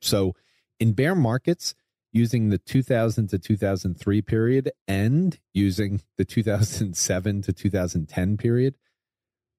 So 0.00 0.34
in 0.80 0.94
bear 0.94 1.14
markets, 1.14 1.76
using 2.10 2.48
the 2.48 2.58
2000 2.58 3.28
to 3.28 3.38
2003 3.38 4.22
period 4.22 4.72
and 4.88 5.38
using 5.54 6.02
the 6.18 6.24
2007 6.24 7.42
to 7.42 7.52
2010 7.52 8.36
period, 8.36 8.74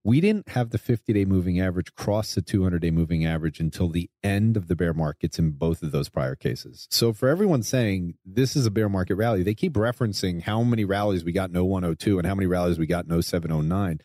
we 0.03 0.19
didn't 0.19 0.49
have 0.49 0.71
the 0.71 0.77
50 0.77 1.13
day 1.13 1.23
moving 1.23 1.61
average 1.61 1.95
cross 1.95 2.35
the 2.35 2.41
200 2.41 2.81
day 2.81 2.91
moving 2.91 3.25
average 3.25 3.61
until 3.61 3.87
the 3.87 4.09
end 4.21 4.57
of 4.57 4.67
the 4.67 4.75
bear 4.75 4.93
markets 4.93 5.39
in 5.39 5.51
both 5.51 5.81
of 5.83 5.93
those 5.93 6.09
prior 6.09 6.35
cases. 6.35 6.89
So, 6.91 7.13
for 7.13 7.29
everyone 7.29 7.63
saying 7.63 8.15
this 8.25 8.57
is 8.57 8.65
a 8.65 8.71
bear 8.71 8.89
market 8.89 9.15
rally, 9.15 9.43
they 9.43 9.55
keep 9.55 9.75
referencing 9.75 10.41
how 10.41 10.61
many 10.61 10.83
rallies 10.83 11.23
we 11.23 11.31
got 11.31 11.51
in 11.51 11.55
0102 11.55 12.17
and 12.17 12.27
how 12.27 12.35
many 12.35 12.47
rallies 12.47 12.77
we 12.77 12.85
got 12.85 13.05
in 13.05 13.21
0709, 13.21 14.01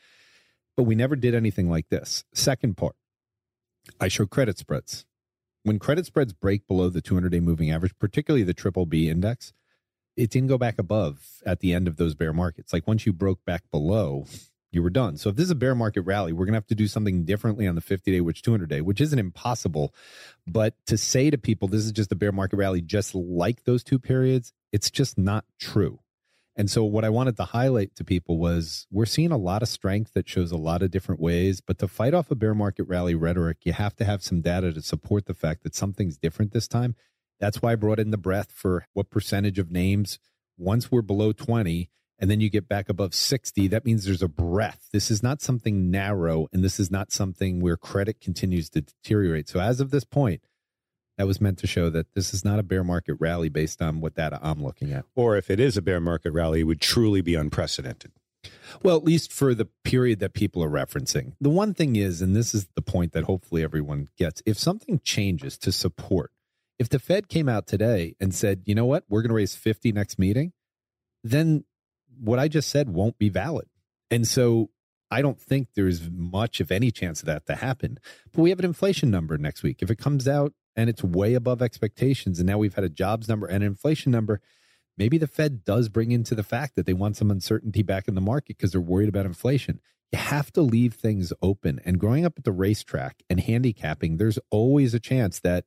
but 0.76 0.84
we 0.84 0.94
never 0.94 1.16
did 1.16 1.34
anything 1.34 1.70
like 1.70 1.88
this. 1.88 2.24
Second 2.32 2.76
part, 2.76 2.96
I 4.00 4.08
show 4.08 4.26
credit 4.26 4.58
spreads. 4.58 5.06
When 5.62 5.78
credit 5.78 6.06
spreads 6.06 6.32
break 6.32 6.66
below 6.66 6.90
the 6.90 7.02
200 7.02 7.30
day 7.30 7.40
moving 7.40 7.70
average, 7.70 7.98
particularly 7.98 8.44
the 8.44 8.54
triple 8.54 8.86
B 8.86 9.08
index, 9.08 9.52
it 10.16 10.30
didn't 10.30 10.48
go 10.48 10.58
back 10.58 10.78
above 10.78 11.42
at 11.44 11.60
the 11.60 11.72
end 11.72 11.88
of 11.88 11.96
those 11.96 12.14
bear 12.14 12.32
markets. 12.32 12.72
Like 12.72 12.86
once 12.86 13.04
you 13.04 13.12
broke 13.12 13.44
back 13.44 13.62
below, 13.70 14.26
you 14.70 14.82
were 14.82 14.90
done. 14.90 15.16
So 15.16 15.30
if 15.30 15.36
this 15.36 15.44
is 15.44 15.50
a 15.50 15.56
bear 15.56 15.74
market 15.74 16.02
rally, 16.02 16.32
we're 16.32 16.44
going 16.44 16.52
to 16.52 16.58
have 16.58 16.66
to 16.68 16.74
do 16.74 16.86
something 16.86 17.24
differently 17.24 17.66
on 17.66 17.74
the 17.74 17.80
50 17.80 18.12
day, 18.12 18.20
which 18.20 18.42
200 18.42 18.68
day, 18.68 18.80
which 18.80 19.00
isn't 19.00 19.18
impossible. 19.18 19.94
But 20.46 20.74
to 20.86 20.96
say 20.96 21.30
to 21.30 21.38
people, 21.38 21.68
this 21.68 21.84
is 21.84 21.92
just 21.92 22.12
a 22.12 22.16
bear 22.16 22.32
market 22.32 22.56
rally, 22.56 22.80
just 22.80 23.14
like 23.14 23.64
those 23.64 23.82
two 23.82 23.98
periods, 23.98 24.52
it's 24.72 24.90
just 24.90 25.18
not 25.18 25.44
true. 25.58 26.00
And 26.56 26.70
so 26.70 26.84
what 26.84 27.04
I 27.04 27.10
wanted 27.10 27.36
to 27.36 27.44
highlight 27.44 27.94
to 27.96 28.04
people 28.04 28.38
was 28.38 28.86
we're 28.90 29.04
seeing 29.04 29.30
a 29.30 29.36
lot 29.36 29.62
of 29.62 29.68
strength 29.68 30.12
that 30.14 30.28
shows 30.28 30.50
a 30.50 30.56
lot 30.56 30.82
of 30.82 30.90
different 30.90 31.20
ways, 31.20 31.60
but 31.60 31.78
to 31.78 31.88
fight 31.88 32.14
off 32.14 32.30
a 32.30 32.34
bear 32.34 32.54
market 32.54 32.84
rally 32.84 33.14
rhetoric, 33.14 33.58
you 33.64 33.74
have 33.74 33.94
to 33.96 34.04
have 34.04 34.22
some 34.22 34.40
data 34.40 34.72
to 34.72 34.80
support 34.80 35.26
the 35.26 35.34
fact 35.34 35.64
that 35.64 35.74
something's 35.74 36.16
different 36.16 36.52
this 36.52 36.66
time. 36.66 36.96
That's 37.38 37.60
why 37.60 37.72
I 37.72 37.76
brought 37.76 38.00
in 38.00 38.10
the 38.10 38.16
breadth 38.16 38.52
for 38.52 38.86
what 38.94 39.10
percentage 39.10 39.58
of 39.58 39.70
names 39.70 40.18
once 40.56 40.90
we're 40.90 41.02
below 41.02 41.32
20 41.32 41.90
and 42.18 42.30
then 42.30 42.40
you 42.40 42.48
get 42.48 42.68
back 42.68 42.88
above 42.88 43.14
60, 43.14 43.68
that 43.68 43.84
means 43.84 44.04
there's 44.04 44.22
a 44.22 44.28
breadth. 44.28 44.88
This 44.92 45.10
is 45.10 45.22
not 45.22 45.42
something 45.42 45.90
narrow, 45.90 46.48
and 46.52 46.64
this 46.64 46.80
is 46.80 46.90
not 46.90 47.12
something 47.12 47.60
where 47.60 47.76
credit 47.76 48.20
continues 48.20 48.70
to 48.70 48.80
deteriorate. 48.80 49.48
So, 49.50 49.60
as 49.60 49.80
of 49.80 49.90
this 49.90 50.04
point, 50.04 50.40
that 51.18 51.26
was 51.26 51.40
meant 51.40 51.58
to 51.58 51.66
show 51.66 51.90
that 51.90 52.14
this 52.14 52.34
is 52.34 52.44
not 52.44 52.58
a 52.58 52.62
bear 52.62 52.84
market 52.84 53.16
rally 53.18 53.48
based 53.48 53.80
on 53.80 54.00
what 54.00 54.14
data 54.14 54.38
I'm 54.42 54.62
looking 54.62 54.92
at. 54.92 55.04
Or 55.14 55.36
if 55.36 55.50
it 55.50 55.58
is 55.58 55.76
a 55.76 55.82
bear 55.82 56.00
market 56.00 56.32
rally, 56.32 56.60
it 56.60 56.64
would 56.64 56.80
truly 56.80 57.20
be 57.20 57.34
unprecedented. 57.34 58.12
Well, 58.82 58.96
at 58.96 59.04
least 59.04 59.32
for 59.32 59.54
the 59.54 59.68
period 59.84 60.20
that 60.20 60.34
people 60.34 60.62
are 60.62 60.70
referencing. 60.70 61.32
The 61.40 61.50
one 61.50 61.74
thing 61.74 61.96
is, 61.96 62.22
and 62.22 62.36
this 62.36 62.54
is 62.54 62.68
the 62.74 62.82
point 62.82 63.12
that 63.12 63.24
hopefully 63.24 63.62
everyone 63.62 64.08
gets, 64.16 64.42
if 64.46 64.58
something 64.58 65.00
changes 65.02 65.58
to 65.58 65.72
support, 65.72 66.30
if 66.78 66.88
the 66.88 66.98
Fed 66.98 67.28
came 67.28 67.48
out 67.48 67.66
today 67.66 68.14
and 68.20 68.34
said, 68.34 68.62
you 68.66 68.74
know 68.74 68.84
what, 68.84 69.04
we're 69.08 69.22
going 69.22 69.30
to 69.30 69.34
raise 69.34 69.56
50 69.56 69.92
next 69.92 70.18
meeting, 70.18 70.52
then 71.24 71.64
what 72.18 72.38
I 72.38 72.48
just 72.48 72.68
said 72.68 72.90
won't 72.90 73.18
be 73.18 73.28
valid. 73.28 73.66
And 74.10 74.26
so 74.26 74.70
I 75.10 75.22
don't 75.22 75.40
think 75.40 75.68
there's 75.74 76.10
much, 76.10 76.60
of 76.60 76.70
any, 76.70 76.90
chance 76.90 77.20
of 77.20 77.26
that 77.26 77.46
to 77.46 77.56
happen. 77.56 77.98
But 78.32 78.42
we 78.42 78.50
have 78.50 78.58
an 78.58 78.64
inflation 78.64 79.10
number 79.10 79.38
next 79.38 79.62
week. 79.62 79.78
If 79.80 79.90
it 79.90 79.96
comes 79.96 80.28
out 80.28 80.52
and 80.76 80.90
it's 80.90 81.02
way 81.02 81.34
above 81.34 81.62
expectations, 81.62 82.38
and 82.38 82.46
now 82.46 82.58
we've 82.58 82.74
had 82.74 82.84
a 82.84 82.88
jobs 82.88 83.28
number 83.28 83.46
and 83.46 83.62
an 83.62 83.70
inflation 83.70 84.12
number, 84.12 84.40
maybe 84.98 85.18
the 85.18 85.26
Fed 85.26 85.64
does 85.64 85.88
bring 85.88 86.12
into 86.12 86.34
the 86.34 86.42
fact 86.42 86.76
that 86.76 86.86
they 86.86 86.92
want 86.92 87.16
some 87.16 87.30
uncertainty 87.30 87.82
back 87.82 88.06
in 88.06 88.14
the 88.14 88.20
market 88.20 88.56
because 88.56 88.72
they're 88.72 88.80
worried 88.80 89.08
about 89.08 89.26
inflation. 89.26 89.80
You 90.12 90.18
have 90.18 90.52
to 90.52 90.62
leave 90.62 90.94
things 90.94 91.32
open. 91.42 91.80
And 91.84 91.98
growing 91.98 92.24
up 92.24 92.34
at 92.36 92.44
the 92.44 92.52
racetrack 92.52 93.22
and 93.28 93.40
handicapping, 93.40 94.18
there's 94.18 94.38
always 94.50 94.94
a 94.94 95.00
chance 95.00 95.40
that 95.40 95.64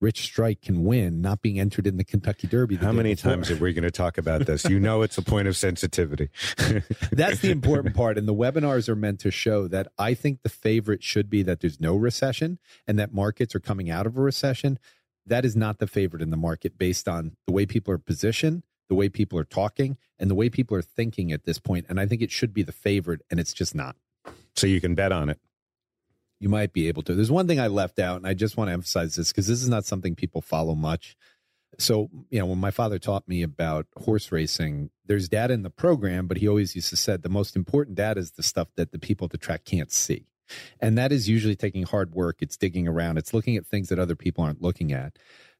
Rich 0.00 0.22
Strike 0.22 0.60
can 0.60 0.84
win, 0.84 1.22
not 1.22 1.40
being 1.40 1.58
entered 1.58 1.86
in 1.86 1.96
the 1.96 2.04
Kentucky 2.04 2.46
Derby. 2.46 2.76
the 2.76 2.84
How 2.84 2.92
many 2.92 3.14
before. 3.14 3.32
times 3.32 3.50
are 3.50 3.56
we 3.56 3.72
going 3.72 3.82
to 3.84 3.90
talk 3.90 4.18
about 4.18 4.44
this? 4.44 4.64
You 4.66 4.78
know, 4.78 5.00
it's 5.02 5.16
a 5.16 5.22
point 5.22 5.48
of 5.48 5.56
sensitivity. 5.56 6.28
That's 7.12 7.40
the 7.40 7.50
important 7.50 7.94
part. 7.96 8.18
And 8.18 8.28
the 8.28 8.34
webinars 8.34 8.88
are 8.90 8.96
meant 8.96 9.20
to 9.20 9.30
show 9.30 9.68
that 9.68 9.88
I 9.98 10.12
think 10.12 10.42
the 10.42 10.50
favorite 10.50 11.02
should 11.02 11.30
be 11.30 11.42
that 11.44 11.60
there's 11.60 11.80
no 11.80 11.96
recession 11.96 12.58
and 12.86 12.98
that 12.98 13.14
markets 13.14 13.54
are 13.54 13.60
coming 13.60 13.88
out 13.88 14.06
of 14.06 14.18
a 14.18 14.20
recession. 14.20 14.78
That 15.24 15.44
is 15.46 15.56
not 15.56 15.78
the 15.78 15.86
favorite 15.86 16.22
in 16.22 16.30
the 16.30 16.36
market 16.36 16.76
based 16.76 17.08
on 17.08 17.36
the 17.46 17.52
way 17.52 17.64
people 17.64 17.92
are 17.94 17.98
positioned, 17.98 18.64
the 18.88 18.94
way 18.94 19.08
people 19.08 19.38
are 19.38 19.44
talking, 19.44 19.96
and 20.18 20.30
the 20.30 20.34
way 20.34 20.50
people 20.50 20.76
are 20.76 20.82
thinking 20.82 21.32
at 21.32 21.44
this 21.44 21.58
point. 21.58 21.86
And 21.88 21.98
I 21.98 22.06
think 22.06 22.20
it 22.20 22.30
should 22.30 22.52
be 22.52 22.62
the 22.62 22.70
favorite, 22.70 23.22
and 23.30 23.40
it's 23.40 23.52
just 23.54 23.74
not. 23.74 23.96
so 24.54 24.66
you 24.66 24.80
can 24.80 24.94
bet 24.94 25.10
on 25.10 25.30
it. 25.30 25.40
You 26.38 26.48
might 26.48 26.72
be 26.72 26.88
able 26.88 27.02
to. 27.02 27.14
There's 27.14 27.30
one 27.30 27.48
thing 27.48 27.60
I 27.60 27.68
left 27.68 27.98
out, 27.98 28.16
and 28.16 28.26
I 28.26 28.34
just 28.34 28.56
want 28.56 28.68
to 28.68 28.72
emphasize 28.72 29.16
this 29.16 29.32
because 29.32 29.46
this 29.46 29.62
is 29.62 29.68
not 29.68 29.84
something 29.84 30.14
people 30.14 30.42
follow 30.42 30.74
much. 30.74 31.16
So, 31.78 32.10
you 32.30 32.38
know, 32.38 32.46
when 32.46 32.58
my 32.58 32.70
father 32.70 32.98
taught 32.98 33.28
me 33.28 33.42
about 33.42 33.86
horse 33.96 34.32
racing, 34.32 34.90
there's 35.04 35.28
data 35.28 35.52
in 35.52 35.62
the 35.62 35.70
program, 35.70 36.26
but 36.26 36.38
he 36.38 36.48
always 36.48 36.74
used 36.74 36.90
to 36.90 36.96
say 36.96 37.16
the 37.16 37.28
most 37.28 37.56
important 37.56 37.96
data 37.96 38.20
is 38.20 38.32
the 38.32 38.42
stuff 38.42 38.68
that 38.76 38.92
the 38.92 38.98
people 38.98 39.26
at 39.26 39.30
the 39.30 39.38
track 39.38 39.64
can't 39.64 39.92
see. 39.92 40.26
And 40.80 40.96
that 40.96 41.12
is 41.12 41.28
usually 41.28 41.56
taking 41.56 41.82
hard 41.82 42.14
work. 42.14 42.36
It's 42.40 42.56
digging 42.56 42.86
around. 42.86 43.18
It's 43.18 43.34
looking 43.34 43.56
at 43.56 43.66
things 43.66 43.88
that 43.88 43.98
other 43.98 44.14
people 44.14 44.44
aren't 44.44 44.62
looking 44.62 44.92
at. 44.92 45.18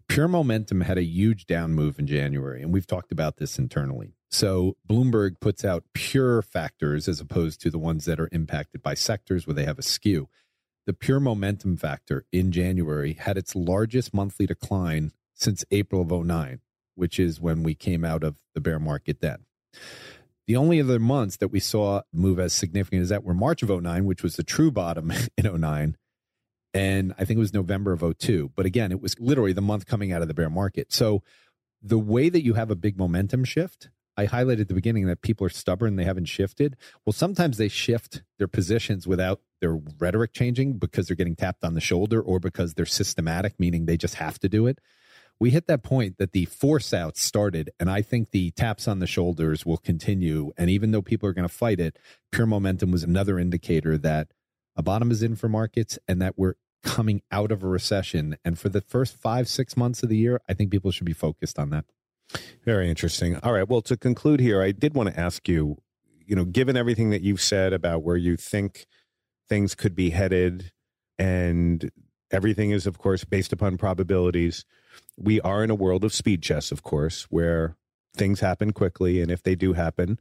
Pure 0.08 0.28
Momentum 0.28 0.82
had 0.82 0.98
a 0.98 1.02
huge 1.02 1.46
down 1.46 1.72
move 1.72 1.98
in 1.98 2.06
January, 2.06 2.62
and 2.62 2.72
we've 2.72 2.86
talked 2.86 3.10
about 3.10 3.38
this 3.38 3.58
internally. 3.58 4.14
So 4.30 4.76
Bloomberg 4.88 5.40
puts 5.40 5.64
out 5.64 5.84
pure 5.94 6.42
factors 6.42 7.08
as 7.08 7.20
opposed 7.20 7.60
to 7.62 7.70
the 7.70 7.78
ones 7.78 8.04
that 8.04 8.20
are 8.20 8.28
impacted 8.30 8.82
by 8.82 8.94
sectors 8.94 9.46
where 9.46 9.54
they 9.54 9.64
have 9.64 9.78
a 9.78 9.82
skew. 9.82 10.28
The 10.86 10.94
pure 10.94 11.18
momentum 11.18 11.76
factor 11.76 12.24
in 12.32 12.52
January 12.52 13.14
had 13.14 13.36
its 13.36 13.56
largest 13.56 14.14
monthly 14.14 14.46
decline 14.46 15.12
since 15.34 15.64
April 15.70 16.00
of 16.02 16.26
09, 16.26 16.60
which 16.94 17.18
is 17.18 17.40
when 17.40 17.62
we 17.62 17.74
came 17.74 18.04
out 18.04 18.22
of 18.22 18.36
the 18.54 18.60
bear 18.60 18.78
market 18.78 19.20
then. 19.20 19.44
The 20.46 20.56
only 20.56 20.80
other 20.80 21.00
months 21.00 21.36
that 21.38 21.48
we 21.48 21.58
saw 21.58 22.02
move 22.12 22.38
as 22.38 22.52
significant 22.52 23.02
as 23.02 23.08
that 23.08 23.24
were 23.24 23.34
March 23.34 23.64
of 23.64 23.68
09, 23.68 24.04
which 24.04 24.22
was 24.22 24.36
the 24.36 24.44
true 24.44 24.70
bottom 24.70 25.12
in 25.36 25.60
09, 25.60 25.96
and 26.72 27.14
I 27.18 27.24
think 27.24 27.38
it 27.38 27.40
was 27.40 27.54
November 27.54 27.92
of 27.92 28.18
02. 28.18 28.52
But 28.54 28.66
again, 28.66 28.92
it 28.92 29.00
was 29.00 29.18
literally 29.18 29.52
the 29.52 29.62
month 29.62 29.86
coming 29.86 30.12
out 30.12 30.22
of 30.22 30.28
the 30.28 30.34
bear 30.34 30.50
market. 30.50 30.92
So 30.92 31.22
the 31.82 31.98
way 31.98 32.28
that 32.28 32.44
you 32.44 32.54
have 32.54 32.70
a 32.70 32.76
big 32.76 32.98
momentum 32.98 33.44
shift, 33.44 33.88
I 34.16 34.26
highlighted 34.26 34.62
at 34.62 34.68
the 34.68 34.74
beginning 34.74 35.06
that 35.06 35.22
people 35.22 35.46
are 35.46 35.50
stubborn, 35.50 35.96
they 35.96 36.04
haven't 36.04 36.26
shifted. 36.26 36.76
Well, 37.04 37.12
sometimes 37.12 37.58
they 37.58 37.68
shift 37.68 38.22
their 38.38 38.48
positions 38.48 39.06
without 39.06 39.40
their 39.60 39.78
rhetoric 39.98 40.32
changing 40.32 40.78
because 40.78 41.06
they're 41.06 41.16
getting 41.16 41.36
tapped 41.36 41.64
on 41.64 41.74
the 41.74 41.80
shoulder 41.80 42.20
or 42.20 42.40
because 42.40 42.74
they're 42.74 42.86
systematic, 42.86 43.58
meaning 43.58 43.86
they 43.86 43.96
just 43.96 44.14
have 44.16 44.38
to 44.40 44.48
do 44.48 44.66
it. 44.66 44.80
We 45.38 45.50
hit 45.50 45.66
that 45.66 45.82
point 45.82 46.16
that 46.16 46.32
the 46.32 46.46
force 46.46 46.94
out 46.94 47.18
started, 47.18 47.70
and 47.78 47.90
I 47.90 48.00
think 48.00 48.30
the 48.30 48.52
taps 48.52 48.88
on 48.88 49.00
the 49.00 49.06
shoulders 49.06 49.66
will 49.66 49.76
continue. 49.76 50.52
And 50.56 50.70
even 50.70 50.92
though 50.92 51.02
people 51.02 51.28
are 51.28 51.34
going 51.34 51.46
to 51.46 51.54
fight 51.54 51.78
it, 51.78 51.98
pure 52.32 52.46
momentum 52.46 52.90
was 52.90 53.02
another 53.02 53.38
indicator 53.38 53.98
that 53.98 54.28
a 54.76 54.82
bottom 54.82 55.10
is 55.10 55.22
in 55.22 55.36
for 55.36 55.48
markets 55.48 55.98
and 56.08 56.22
that 56.22 56.38
we're 56.38 56.54
coming 56.82 57.20
out 57.30 57.52
of 57.52 57.62
a 57.62 57.66
recession. 57.66 58.38
And 58.44 58.58
for 58.58 58.70
the 58.70 58.80
first 58.80 59.16
five, 59.16 59.48
six 59.48 59.76
months 59.76 60.02
of 60.02 60.08
the 60.08 60.16
year, 60.16 60.40
I 60.48 60.54
think 60.54 60.70
people 60.70 60.90
should 60.90 61.06
be 61.06 61.12
focused 61.12 61.58
on 61.58 61.70
that. 61.70 61.84
Very 62.64 62.88
interesting. 62.88 63.36
All 63.42 63.52
right. 63.52 63.68
Well, 63.68 63.82
to 63.82 63.96
conclude 63.96 64.40
here, 64.40 64.60
I 64.60 64.72
did 64.72 64.94
want 64.94 65.08
to 65.08 65.18
ask 65.18 65.48
you, 65.48 65.78
you 66.24 66.34
know, 66.34 66.44
given 66.44 66.76
everything 66.76 67.10
that 67.10 67.22
you've 67.22 67.40
said 67.40 67.72
about 67.72 68.02
where 68.02 68.16
you 68.16 68.36
think 68.36 68.86
things 69.48 69.74
could 69.74 69.94
be 69.94 70.10
headed, 70.10 70.72
and 71.18 71.90
everything 72.32 72.72
is, 72.72 72.86
of 72.86 72.98
course, 72.98 73.24
based 73.24 73.52
upon 73.52 73.78
probabilities, 73.78 74.64
we 75.16 75.40
are 75.42 75.62
in 75.62 75.70
a 75.70 75.74
world 75.74 76.02
of 76.02 76.12
speed 76.12 76.42
chess, 76.42 76.72
of 76.72 76.82
course, 76.82 77.22
where 77.30 77.76
things 78.16 78.40
happen 78.40 78.72
quickly. 78.72 79.20
And 79.20 79.30
if 79.30 79.42
they 79.42 79.54
do 79.54 79.74
happen, 79.74 80.18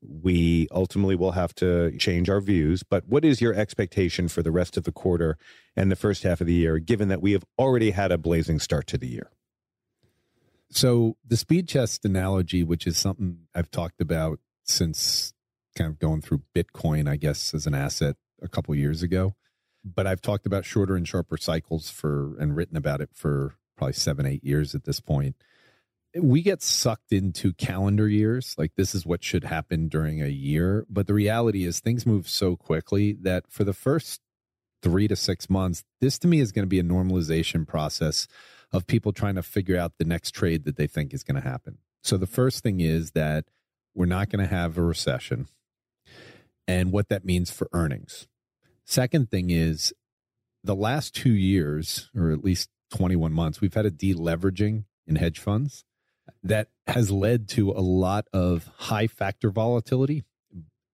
we 0.00 0.68
ultimately 0.70 1.16
will 1.16 1.32
have 1.32 1.54
to 1.56 1.90
change 1.98 2.30
our 2.30 2.40
views. 2.40 2.84
But 2.84 3.08
what 3.08 3.24
is 3.24 3.40
your 3.40 3.54
expectation 3.54 4.28
for 4.28 4.42
the 4.42 4.52
rest 4.52 4.76
of 4.76 4.84
the 4.84 4.92
quarter 4.92 5.36
and 5.74 5.90
the 5.90 5.96
first 5.96 6.22
half 6.22 6.40
of 6.40 6.46
the 6.46 6.54
year, 6.54 6.78
given 6.78 7.08
that 7.08 7.20
we 7.20 7.32
have 7.32 7.44
already 7.58 7.90
had 7.90 8.12
a 8.12 8.18
blazing 8.18 8.60
start 8.60 8.86
to 8.88 8.98
the 8.98 9.08
year? 9.08 9.30
So, 10.70 11.16
the 11.26 11.36
speed 11.36 11.68
chess 11.68 11.98
analogy, 12.04 12.62
which 12.62 12.86
is 12.86 12.98
something 12.98 13.46
I've 13.54 13.70
talked 13.70 14.00
about 14.00 14.38
since 14.64 15.32
kind 15.76 15.88
of 15.90 15.98
going 15.98 16.20
through 16.20 16.42
Bitcoin, 16.54 17.08
I 17.08 17.16
guess, 17.16 17.54
as 17.54 17.66
an 17.66 17.74
asset 17.74 18.16
a 18.42 18.48
couple 18.48 18.74
years 18.74 19.02
ago. 19.02 19.34
But 19.84 20.06
I've 20.06 20.20
talked 20.20 20.44
about 20.44 20.64
shorter 20.64 20.96
and 20.96 21.08
sharper 21.08 21.36
cycles 21.36 21.88
for 21.88 22.36
and 22.38 22.54
written 22.54 22.76
about 22.76 23.00
it 23.00 23.10
for 23.14 23.54
probably 23.76 23.94
seven, 23.94 24.26
eight 24.26 24.44
years 24.44 24.74
at 24.74 24.84
this 24.84 25.00
point 25.00 25.36
we 26.16 26.42
get 26.42 26.62
sucked 26.62 27.12
into 27.12 27.52
calendar 27.52 28.08
years 28.08 28.54
like 28.56 28.72
this 28.76 28.94
is 28.94 29.04
what 29.04 29.22
should 29.22 29.44
happen 29.44 29.88
during 29.88 30.22
a 30.22 30.28
year 30.28 30.86
but 30.88 31.06
the 31.06 31.14
reality 31.14 31.64
is 31.64 31.80
things 31.80 32.06
move 32.06 32.28
so 32.28 32.56
quickly 32.56 33.12
that 33.12 33.44
for 33.48 33.64
the 33.64 33.72
first 33.72 34.20
3 34.82 35.08
to 35.08 35.16
6 35.16 35.50
months 35.50 35.84
this 36.00 36.18
to 36.18 36.28
me 36.28 36.40
is 36.40 36.52
going 36.52 36.62
to 36.62 36.68
be 36.68 36.78
a 36.78 36.84
normalization 36.84 37.66
process 37.66 38.26
of 38.72 38.86
people 38.86 39.12
trying 39.12 39.34
to 39.34 39.42
figure 39.42 39.78
out 39.78 39.92
the 39.98 40.04
next 40.04 40.32
trade 40.32 40.64
that 40.64 40.76
they 40.76 40.86
think 40.86 41.12
is 41.14 41.22
going 41.22 41.40
to 41.40 41.48
happen 41.48 41.78
so 42.02 42.16
the 42.16 42.26
first 42.26 42.62
thing 42.62 42.80
is 42.80 43.12
that 43.12 43.44
we're 43.94 44.06
not 44.06 44.30
going 44.30 44.42
to 44.42 44.54
have 44.54 44.76
a 44.78 44.82
recession 44.82 45.46
and 46.66 46.92
what 46.92 47.08
that 47.08 47.24
means 47.24 47.50
for 47.50 47.68
earnings 47.72 48.26
second 48.84 49.30
thing 49.30 49.50
is 49.50 49.92
the 50.64 50.76
last 50.76 51.14
2 51.14 51.30
years 51.30 52.10
or 52.16 52.30
at 52.30 52.44
least 52.44 52.68
21 52.90 53.32
months 53.32 53.60
we've 53.60 53.74
had 53.74 53.86
a 53.86 53.90
deleveraging 53.90 54.84
in 55.06 55.16
hedge 55.16 55.38
funds 55.38 55.84
that 56.42 56.68
has 56.86 57.10
led 57.10 57.48
to 57.48 57.70
a 57.70 57.80
lot 57.80 58.26
of 58.32 58.70
high 58.76 59.06
factor 59.06 59.50
volatility. 59.50 60.24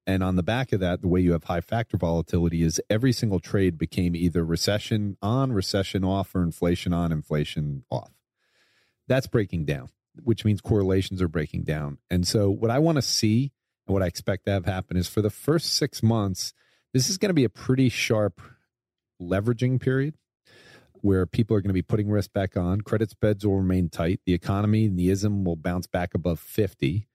And 0.07 0.23
on 0.23 0.37
the 0.37 0.43
back 0.43 0.73
of 0.73 0.81
that, 0.81 1.01
the 1.01 1.09
way 1.09 1.21
you 1.21 1.33
have 1.33 1.45
high 1.45 1.63
factor 1.63 1.97
volatility 1.97 2.63
is 2.63 2.81
every 2.91 3.13
single 3.13 3.41
trade 3.41 3.79
became 3.79 4.15
either 4.15 4.45
recession 4.45 5.17
on, 5.23 5.53
recession 5.53 6.05
off, 6.05 6.35
or 6.35 6.43
inflation 6.43 6.93
on, 6.93 7.11
inflation 7.11 7.85
off. 7.91 8.13
That's 9.09 9.27
breaking 9.27 9.65
down, 9.65 9.89
which 10.23 10.45
means 10.45 10.61
correlations 10.61 11.23
are 11.23 11.29
breaking 11.29 11.65
down. 11.65 11.99
And 12.11 12.27
so, 12.27 12.51
what 12.51 12.71
I 12.71 12.79
want 12.79 12.97
to 12.97 13.03
see 13.03 13.53
and 13.87 13.95
what 13.95 14.03
I 14.03 14.07
expect 14.07 14.45
to 14.47 14.53
have 14.53 14.67
happen 14.67 14.97
is 14.97 15.09
for 15.09 15.23
the 15.23 15.31
first 15.31 15.75
six 15.75 16.03
months, 16.03 16.53
this 16.93 17.09
is 17.09 17.19
going 17.19 17.31
to 17.31 17.35
be 17.35 17.45
a 17.45 17.51
pretty 17.51 17.89
sharp 17.89 18.41
leveraging 19.21 19.81
period 19.81 20.15
where 20.95 21.27
people 21.27 21.57
are 21.57 21.61
going 21.61 21.69
to 21.69 21.75
be 21.75 21.83
putting 21.83 22.09
risk 22.09 22.33
back 22.33 22.57
on. 22.57 22.81
Credit 22.81 23.11
spreads 23.11 23.47
will 23.47 23.59
remain 23.59 23.91
tight. 23.91 24.21
The 24.25 24.33
economy 24.33 24.87
and 24.87 24.99
the 24.99 25.11
ism 25.11 25.45
will 25.45 25.57
bounce 25.57 25.87
back 25.87 26.15
above 26.15 26.41
50. 26.41 27.09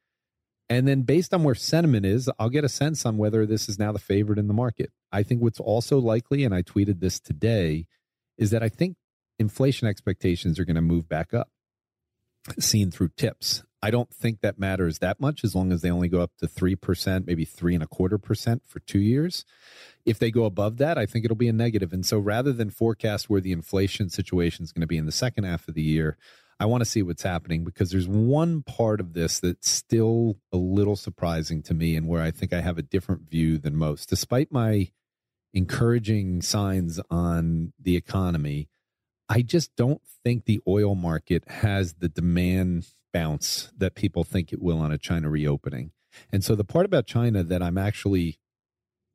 And 0.69 0.87
then 0.87 1.01
based 1.01 1.33
on 1.33 1.43
where 1.43 1.55
sentiment 1.55 2.05
is, 2.05 2.29
I'll 2.37 2.49
get 2.49 2.63
a 2.63 2.69
sense 2.69 3.05
on 3.05 3.17
whether 3.17 3.45
this 3.45 3.67
is 3.67 3.79
now 3.79 3.91
the 3.91 3.99
favorite 3.99 4.37
in 4.37 4.47
the 4.47 4.53
market. 4.53 4.91
I 5.11 5.23
think 5.23 5.41
what's 5.41 5.59
also 5.59 5.97
likely, 5.97 6.43
and 6.43 6.53
I 6.53 6.61
tweeted 6.61 6.99
this 6.99 7.19
today, 7.19 7.87
is 8.37 8.51
that 8.51 8.61
I 8.61 8.69
think 8.69 8.95
inflation 9.39 9.87
expectations 9.87 10.59
are 10.59 10.65
going 10.65 10.75
to 10.75 10.81
move 10.81 11.09
back 11.09 11.33
up, 11.33 11.49
seen 12.59 12.91
through 12.91 13.09
tips. 13.17 13.63
I 13.81 13.91
don't 13.91 14.13
think 14.13 14.41
that 14.41 14.59
matters 14.59 14.99
that 14.99 15.19
much 15.19 15.43
as 15.43 15.55
long 15.55 15.71
as 15.71 15.81
they 15.81 15.89
only 15.89 16.09
go 16.09 16.19
up 16.19 16.31
to 16.39 16.47
3%, 16.47 17.25
maybe 17.25 17.45
three 17.45 17.73
and 17.73 17.83
a 17.83 17.87
quarter 17.87 18.17
percent 18.17 18.61
for 18.67 18.79
two 18.81 18.99
years. 18.99 19.45
If 20.05 20.19
they 20.19 20.31
go 20.31 20.43
above 20.43 20.77
that, 20.77 20.97
I 20.97 21.05
think 21.05 21.23
it'll 21.23 21.37
be 21.37 21.47
a 21.47 21.53
negative. 21.53 21.93
And 21.93 22.05
so 22.05 22.19
rather 22.19 22.51
than 22.51 22.69
forecast 22.69 23.29
where 23.29 23.41
the 23.41 23.53
inflation 23.53 24.09
situation 24.09 24.63
is 24.63 24.73
going 24.73 24.81
to 24.81 24.87
be 24.87 24.97
in 24.97 25.05
the 25.05 25.11
second 25.13 25.45
half 25.45 25.67
of 25.67 25.75
the 25.75 25.81
year, 25.81 26.17
I 26.59 26.65
want 26.65 26.81
to 26.81 26.89
see 26.89 27.01
what's 27.01 27.23
happening 27.23 27.63
because 27.63 27.89
there's 27.89 28.07
one 28.07 28.63
part 28.63 28.99
of 28.99 29.13
this 29.13 29.39
that's 29.39 29.69
still 29.69 30.37
a 30.51 30.57
little 30.57 30.97
surprising 30.97 31.63
to 31.63 31.73
me 31.73 31.95
and 31.95 32.07
where 32.07 32.21
I 32.21 32.31
think 32.31 32.51
I 32.51 32.59
have 32.59 32.77
a 32.77 32.83
different 32.83 33.29
view 33.29 33.57
than 33.57 33.77
most. 33.77 34.09
Despite 34.09 34.51
my 34.51 34.89
encouraging 35.53 36.41
signs 36.41 36.99
on 37.09 37.73
the 37.79 37.95
economy, 37.95 38.67
I 39.29 39.41
just 39.41 39.75
don't 39.77 40.01
think 40.23 40.45
the 40.45 40.59
oil 40.67 40.95
market 40.95 41.47
has 41.47 41.93
the 41.93 42.09
demand 42.09 42.87
bounce 43.13 43.71
that 43.77 43.95
people 43.95 44.23
think 44.23 44.51
it 44.51 44.61
will 44.61 44.79
on 44.79 44.91
a 44.91 44.97
China 44.97 45.29
reopening. 45.29 45.91
And 46.31 46.43
so 46.43 46.55
the 46.55 46.65
part 46.65 46.85
about 46.85 47.05
China 47.05 47.43
that 47.43 47.63
I'm 47.63 47.77
actually 47.77 48.39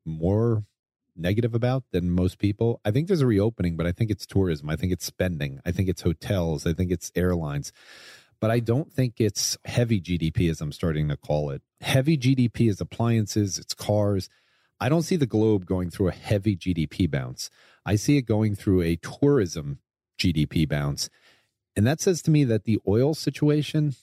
more 0.06 0.64
negative 1.16 1.54
about 1.54 1.84
than 1.92 2.10
most 2.10 2.38
people, 2.38 2.80
I 2.84 2.90
think 2.90 3.08
there's 3.08 3.20
a 3.20 3.26
reopening, 3.26 3.76
but 3.76 3.86
I 3.86 3.92
think 3.92 4.10
it's 4.10 4.26
tourism. 4.26 4.68
I 4.70 4.76
think 4.76 4.92
it's 4.92 5.04
spending. 5.04 5.60
I 5.64 5.72
think 5.72 5.88
it's 5.88 6.02
hotels. 6.02 6.66
I 6.66 6.72
think 6.72 6.90
it's 6.90 7.12
airlines. 7.14 7.72
But 8.40 8.50
I 8.50 8.60
don't 8.60 8.92
think 8.92 9.20
it's 9.20 9.56
heavy 9.64 10.00
GDP 10.00 10.50
as 10.50 10.60
I'm 10.60 10.72
starting 10.72 11.08
to 11.08 11.16
call 11.16 11.50
it. 11.50 11.62
Heavy 11.80 12.18
GDP 12.18 12.68
is 12.68 12.80
appliances, 12.80 13.58
it's 13.58 13.74
cars. 13.74 14.28
I 14.80 14.88
don't 14.88 15.02
see 15.02 15.16
the 15.16 15.26
globe 15.26 15.66
going 15.66 15.90
through 15.90 16.08
a 16.08 16.12
heavy 16.12 16.56
GDP 16.56 17.10
bounce. 17.10 17.48
I 17.86 17.96
see 17.96 18.16
it 18.16 18.22
going 18.22 18.54
through 18.54 18.82
a 18.82 18.96
tourism 18.96 19.78
GDP 20.18 20.68
bounce. 20.68 21.08
And 21.76 21.86
that 21.86 22.00
says 22.00 22.22
to 22.22 22.30
me 22.30 22.44
that 22.44 22.64
the 22.64 22.78
oil 22.86 23.14
situation, 23.14 23.94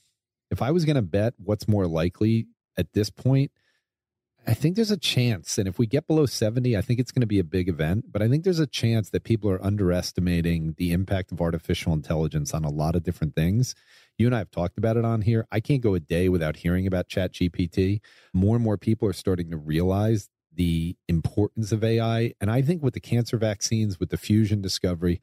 if 0.50 0.62
I 0.62 0.71
was 0.71 0.86
going 0.86 0.95
to 0.95 1.02
bet 1.02 1.34
what's 1.38 1.67
more 1.67 1.88
likely 1.88 2.47
at 2.78 2.93
this 2.93 3.10
point, 3.10 3.52
I 4.47 4.56
think 4.56 4.75
there's 4.75 4.91
a 4.91 4.97
chance. 4.97 5.58
And 5.58 5.67
if 5.67 5.77
we 5.77 5.86
get 5.86 6.08
below 6.08 6.25
70, 6.25 6.75
I 6.75 6.82
think 6.82 6.99
it's 6.99 7.12
going 7.12 7.21
to 7.21 7.27
be 7.27 7.39
a 7.39 7.43
big 7.43 7.69
event. 7.69 8.12
But 8.12 8.21
I 8.21 8.27
think 8.27 8.43
there's 8.43 8.60
a 8.60 8.67
chance 8.67 9.10
that 9.12 9.23
people 9.23 9.49
are 9.51 9.63
underestimating 9.63 10.73
the 10.77 10.91
impact 10.91 11.32
of 11.32 11.41
artificial 11.41 11.93
intelligence 11.93 12.54
on 12.54 12.63
a 12.63 12.69
lot 12.69 12.95
of 12.95 13.04
different 13.04 13.36
things. 13.36 13.75
You 14.17 14.25
and 14.25 14.36
I 14.36 14.39
have 14.39 14.51
talked 14.51 14.77
about 14.77 14.97
it 14.97 15.06
on 15.06 15.21
here. 15.21 15.45
I 15.51 15.60
can't 15.60 15.82
go 15.82 15.93
a 15.93 15.99
day 15.99 16.27
without 16.27 16.58
hearing 16.58 16.88
about 16.88 17.08
Chat 17.08 17.34
GPT. 17.34 18.01
More 18.34 18.56
and 18.56 18.65
more 18.65 18.77
people 18.77 19.08
are 19.08 19.13
starting 19.13 19.51
to 19.51 19.58
realize 19.58 20.30
the 20.54 20.95
importance 21.08 21.71
of 21.71 21.84
AI. 21.84 22.34
And 22.41 22.49
I 22.51 22.62
think 22.62 22.82
with 22.82 22.93
the 22.93 22.99
cancer 22.99 23.38
vaccines, 23.38 23.99
with 23.99 24.10
the 24.10 24.17
fusion 24.17 24.62
discovery, 24.62 25.21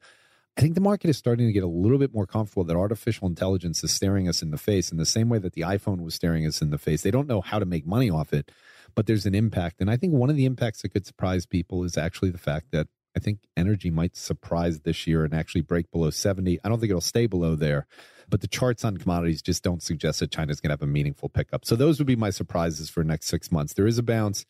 I 0.57 0.61
think 0.61 0.75
the 0.75 0.81
market 0.81 1.09
is 1.09 1.17
starting 1.17 1.47
to 1.47 1.53
get 1.53 1.63
a 1.63 1.67
little 1.67 1.97
bit 1.97 2.13
more 2.13 2.27
comfortable 2.27 2.65
that 2.65 2.75
artificial 2.75 3.27
intelligence 3.27 3.83
is 3.83 3.91
staring 3.91 4.27
us 4.27 4.41
in 4.41 4.51
the 4.51 4.57
face 4.57 4.91
in 4.91 4.97
the 4.97 5.05
same 5.05 5.29
way 5.29 5.39
that 5.39 5.53
the 5.53 5.61
iPhone 5.61 6.01
was 6.01 6.15
staring 6.15 6.45
us 6.45 6.61
in 6.61 6.69
the 6.69 6.77
face. 6.77 7.01
They 7.01 7.11
don't 7.11 7.27
know 7.27 7.41
how 7.41 7.59
to 7.59 7.65
make 7.65 7.85
money 7.85 8.09
off 8.09 8.33
it, 8.33 8.51
but 8.93 9.05
there's 9.05 9.25
an 9.25 9.35
impact. 9.35 9.79
And 9.79 9.89
I 9.89 9.95
think 9.95 10.13
one 10.13 10.29
of 10.29 10.35
the 10.35 10.45
impacts 10.45 10.81
that 10.81 10.89
could 10.89 11.05
surprise 11.05 11.45
people 11.45 11.83
is 11.83 11.97
actually 11.97 12.31
the 12.31 12.37
fact 12.37 12.71
that 12.71 12.87
I 13.15 13.19
think 13.19 13.39
energy 13.57 13.89
might 13.89 14.15
surprise 14.15 14.81
this 14.81 15.07
year 15.07 15.23
and 15.23 15.33
actually 15.33 15.61
break 15.61 15.91
below 15.91 16.09
70. 16.09 16.59
I 16.63 16.69
don't 16.69 16.79
think 16.79 16.89
it'll 16.89 17.01
stay 17.01 17.25
below 17.25 17.55
there, 17.55 17.87
but 18.29 18.41
the 18.41 18.47
charts 18.47 18.85
on 18.85 18.97
commodities 18.97 19.41
just 19.41 19.63
don't 19.63 19.81
suggest 19.81 20.19
that 20.19 20.31
China's 20.31 20.61
going 20.61 20.69
to 20.69 20.73
have 20.73 20.81
a 20.81 20.87
meaningful 20.87 21.29
pickup. 21.29 21.65
So 21.65 21.75
those 21.75 21.99
would 21.99 22.07
be 22.07 22.15
my 22.15 22.29
surprises 22.29 22.89
for 22.89 23.03
next 23.03 23.27
six 23.27 23.51
months. 23.51 23.73
There 23.73 23.87
is 23.87 23.97
a 23.97 24.03
bounce. 24.03 24.45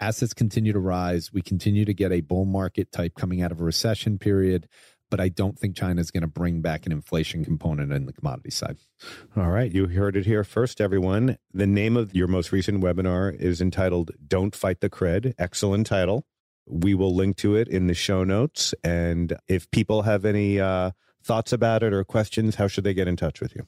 Assets 0.00 0.32
continue 0.32 0.72
to 0.72 0.78
rise. 0.78 1.32
We 1.32 1.42
continue 1.42 1.84
to 1.84 1.94
get 1.94 2.10
a 2.10 2.22
bull 2.22 2.46
market 2.46 2.90
type 2.90 3.14
coming 3.14 3.42
out 3.42 3.52
of 3.52 3.60
a 3.60 3.64
recession 3.64 4.18
period 4.18 4.66
but 5.10 5.20
I 5.20 5.28
don't 5.28 5.58
think 5.58 5.76
China 5.76 6.00
is 6.00 6.10
going 6.10 6.22
to 6.22 6.28
bring 6.28 6.60
back 6.60 6.86
an 6.86 6.92
inflation 6.92 7.44
component 7.44 7.92
in 7.92 8.06
the 8.06 8.12
commodity 8.12 8.50
side. 8.50 8.78
All 9.36 9.50
right. 9.50 9.70
You 9.70 9.88
heard 9.88 10.16
it 10.16 10.24
here 10.24 10.44
first, 10.44 10.80
everyone. 10.80 11.36
The 11.52 11.66
name 11.66 11.96
of 11.96 12.14
your 12.14 12.28
most 12.28 12.52
recent 12.52 12.82
webinar 12.82 13.34
is 13.34 13.60
entitled 13.60 14.12
Don't 14.26 14.54
Fight 14.54 14.80
the 14.80 14.88
Cred. 14.88 15.34
Excellent 15.38 15.86
title. 15.86 16.24
We 16.66 16.94
will 16.94 17.14
link 17.14 17.36
to 17.38 17.56
it 17.56 17.68
in 17.68 17.88
the 17.88 17.94
show 17.94 18.22
notes. 18.22 18.74
And 18.84 19.36
if 19.48 19.70
people 19.70 20.02
have 20.02 20.24
any 20.24 20.60
uh, 20.60 20.92
thoughts 21.22 21.52
about 21.52 21.82
it 21.82 21.92
or 21.92 22.04
questions, 22.04 22.54
how 22.54 22.68
should 22.68 22.84
they 22.84 22.94
get 22.94 23.08
in 23.08 23.16
touch 23.16 23.40
with 23.40 23.54
you? 23.56 23.66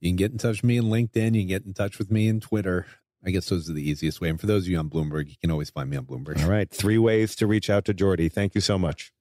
You 0.00 0.10
can 0.10 0.16
get 0.16 0.32
in 0.32 0.38
touch 0.38 0.62
with 0.62 0.64
me 0.64 0.76
in 0.76 0.84
LinkedIn. 0.84 1.34
You 1.34 1.42
can 1.42 1.48
get 1.48 1.64
in 1.64 1.74
touch 1.74 1.98
with 1.98 2.10
me 2.10 2.28
in 2.28 2.40
Twitter. 2.40 2.86
I 3.24 3.30
guess 3.30 3.48
those 3.48 3.68
are 3.68 3.72
the 3.72 3.88
easiest 3.88 4.20
way. 4.20 4.28
And 4.28 4.40
for 4.40 4.46
those 4.46 4.64
of 4.64 4.68
you 4.68 4.78
on 4.78 4.88
Bloomberg, 4.88 5.28
you 5.28 5.36
can 5.40 5.50
always 5.50 5.70
find 5.70 5.90
me 5.90 5.96
on 5.96 6.04
Bloomberg. 6.04 6.42
All 6.42 6.50
right. 6.50 6.70
Three 6.70 6.98
ways 6.98 7.34
to 7.36 7.46
reach 7.46 7.68
out 7.68 7.84
to 7.86 7.94
Jordi. 7.94 8.32
Thank 8.32 8.54
you 8.54 8.60
so 8.60 8.78
much. 8.78 9.12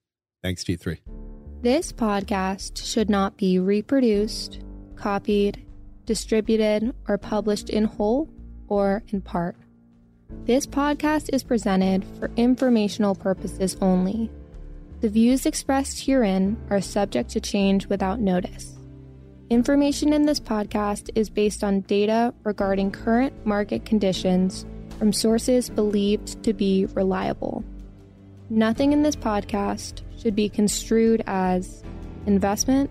Thanks, 0.44 0.64
G3. 0.64 1.00
This 1.62 1.92
podcast 1.92 2.86
should 2.86 3.10
not 3.10 3.38
be 3.38 3.60
reproduced, 3.60 4.60
copied, 4.96 5.66
distributed, 6.06 6.94
or 7.08 7.18
published 7.18 7.70
in 7.70 7.86
whole 7.86 8.30
or 8.68 9.04
in 9.10 9.22
part. 9.22 9.56
This 10.46 10.68
podcast 10.68 11.30
is 11.34 11.44
presented 11.44 12.06
for 12.20 12.32
informational 12.36 13.16
purposes 13.16 13.78
only. 13.82 14.30
The 15.02 15.10
views 15.10 15.46
expressed 15.46 16.06
herein 16.06 16.58
are 16.70 16.82
subject 16.82 17.30
to 17.32 17.42
change 17.42 17.88
without 17.88 18.20
notice. 18.20 18.78
Information 19.50 20.12
in 20.12 20.26
this 20.26 20.40
podcast 20.40 21.10
is 21.16 21.30
based 21.30 21.64
on 21.64 21.82
data 21.82 22.34
regarding 22.44 22.92
current 22.92 23.34
market 23.46 23.86
conditions 23.86 24.66
from 25.00 25.14
sources 25.14 25.70
believed 25.70 26.44
to 26.44 26.54
be 26.54 26.86
reliable. 26.94 27.64
Nothing 28.50 28.92
in 28.92 29.04
this 29.04 29.16
podcast 29.16 30.02
should 30.28 30.36
be 30.36 30.50
construed 30.50 31.24
as 31.26 31.82
investment, 32.26 32.90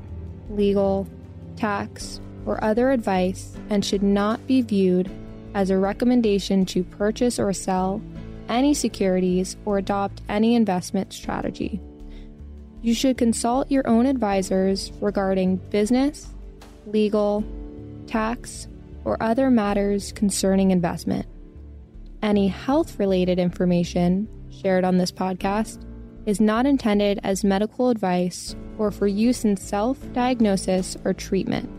legal, 0.48 1.06
tax, 1.54 2.18
or 2.46 2.64
other 2.64 2.90
advice 2.90 3.54
and 3.68 3.84
should 3.84 4.02
not 4.02 4.46
be 4.46 4.62
viewed 4.62 5.10
as 5.52 5.68
a 5.68 5.76
recommendation 5.76 6.64
to 6.64 6.82
purchase 6.82 7.38
or 7.38 7.52
sell 7.52 8.00
any 8.48 8.72
securities 8.72 9.54
or 9.66 9.76
adopt 9.76 10.22
any 10.30 10.54
investment 10.54 11.12
strategy. 11.12 11.78
You 12.80 12.94
should 12.94 13.18
consult 13.18 13.70
your 13.70 13.86
own 13.86 14.06
advisors 14.06 14.90
regarding 15.02 15.56
business, 15.56 16.32
legal, 16.86 17.44
tax, 18.06 18.66
or 19.04 19.22
other 19.22 19.50
matters 19.50 20.10
concerning 20.12 20.70
investment. 20.70 21.26
Any 22.22 22.48
health 22.48 22.98
related 22.98 23.38
information 23.38 24.26
shared 24.48 24.84
on 24.84 24.96
this 24.96 25.12
podcast 25.12 25.84
is 26.26 26.40
not 26.40 26.66
intended 26.66 27.20
as 27.22 27.44
medical 27.44 27.88
advice 27.88 28.54
or 28.78 28.90
for 28.90 29.06
use 29.06 29.44
in 29.44 29.56
self 29.56 29.98
diagnosis 30.12 30.96
or 31.04 31.14
treatment. 31.14 31.70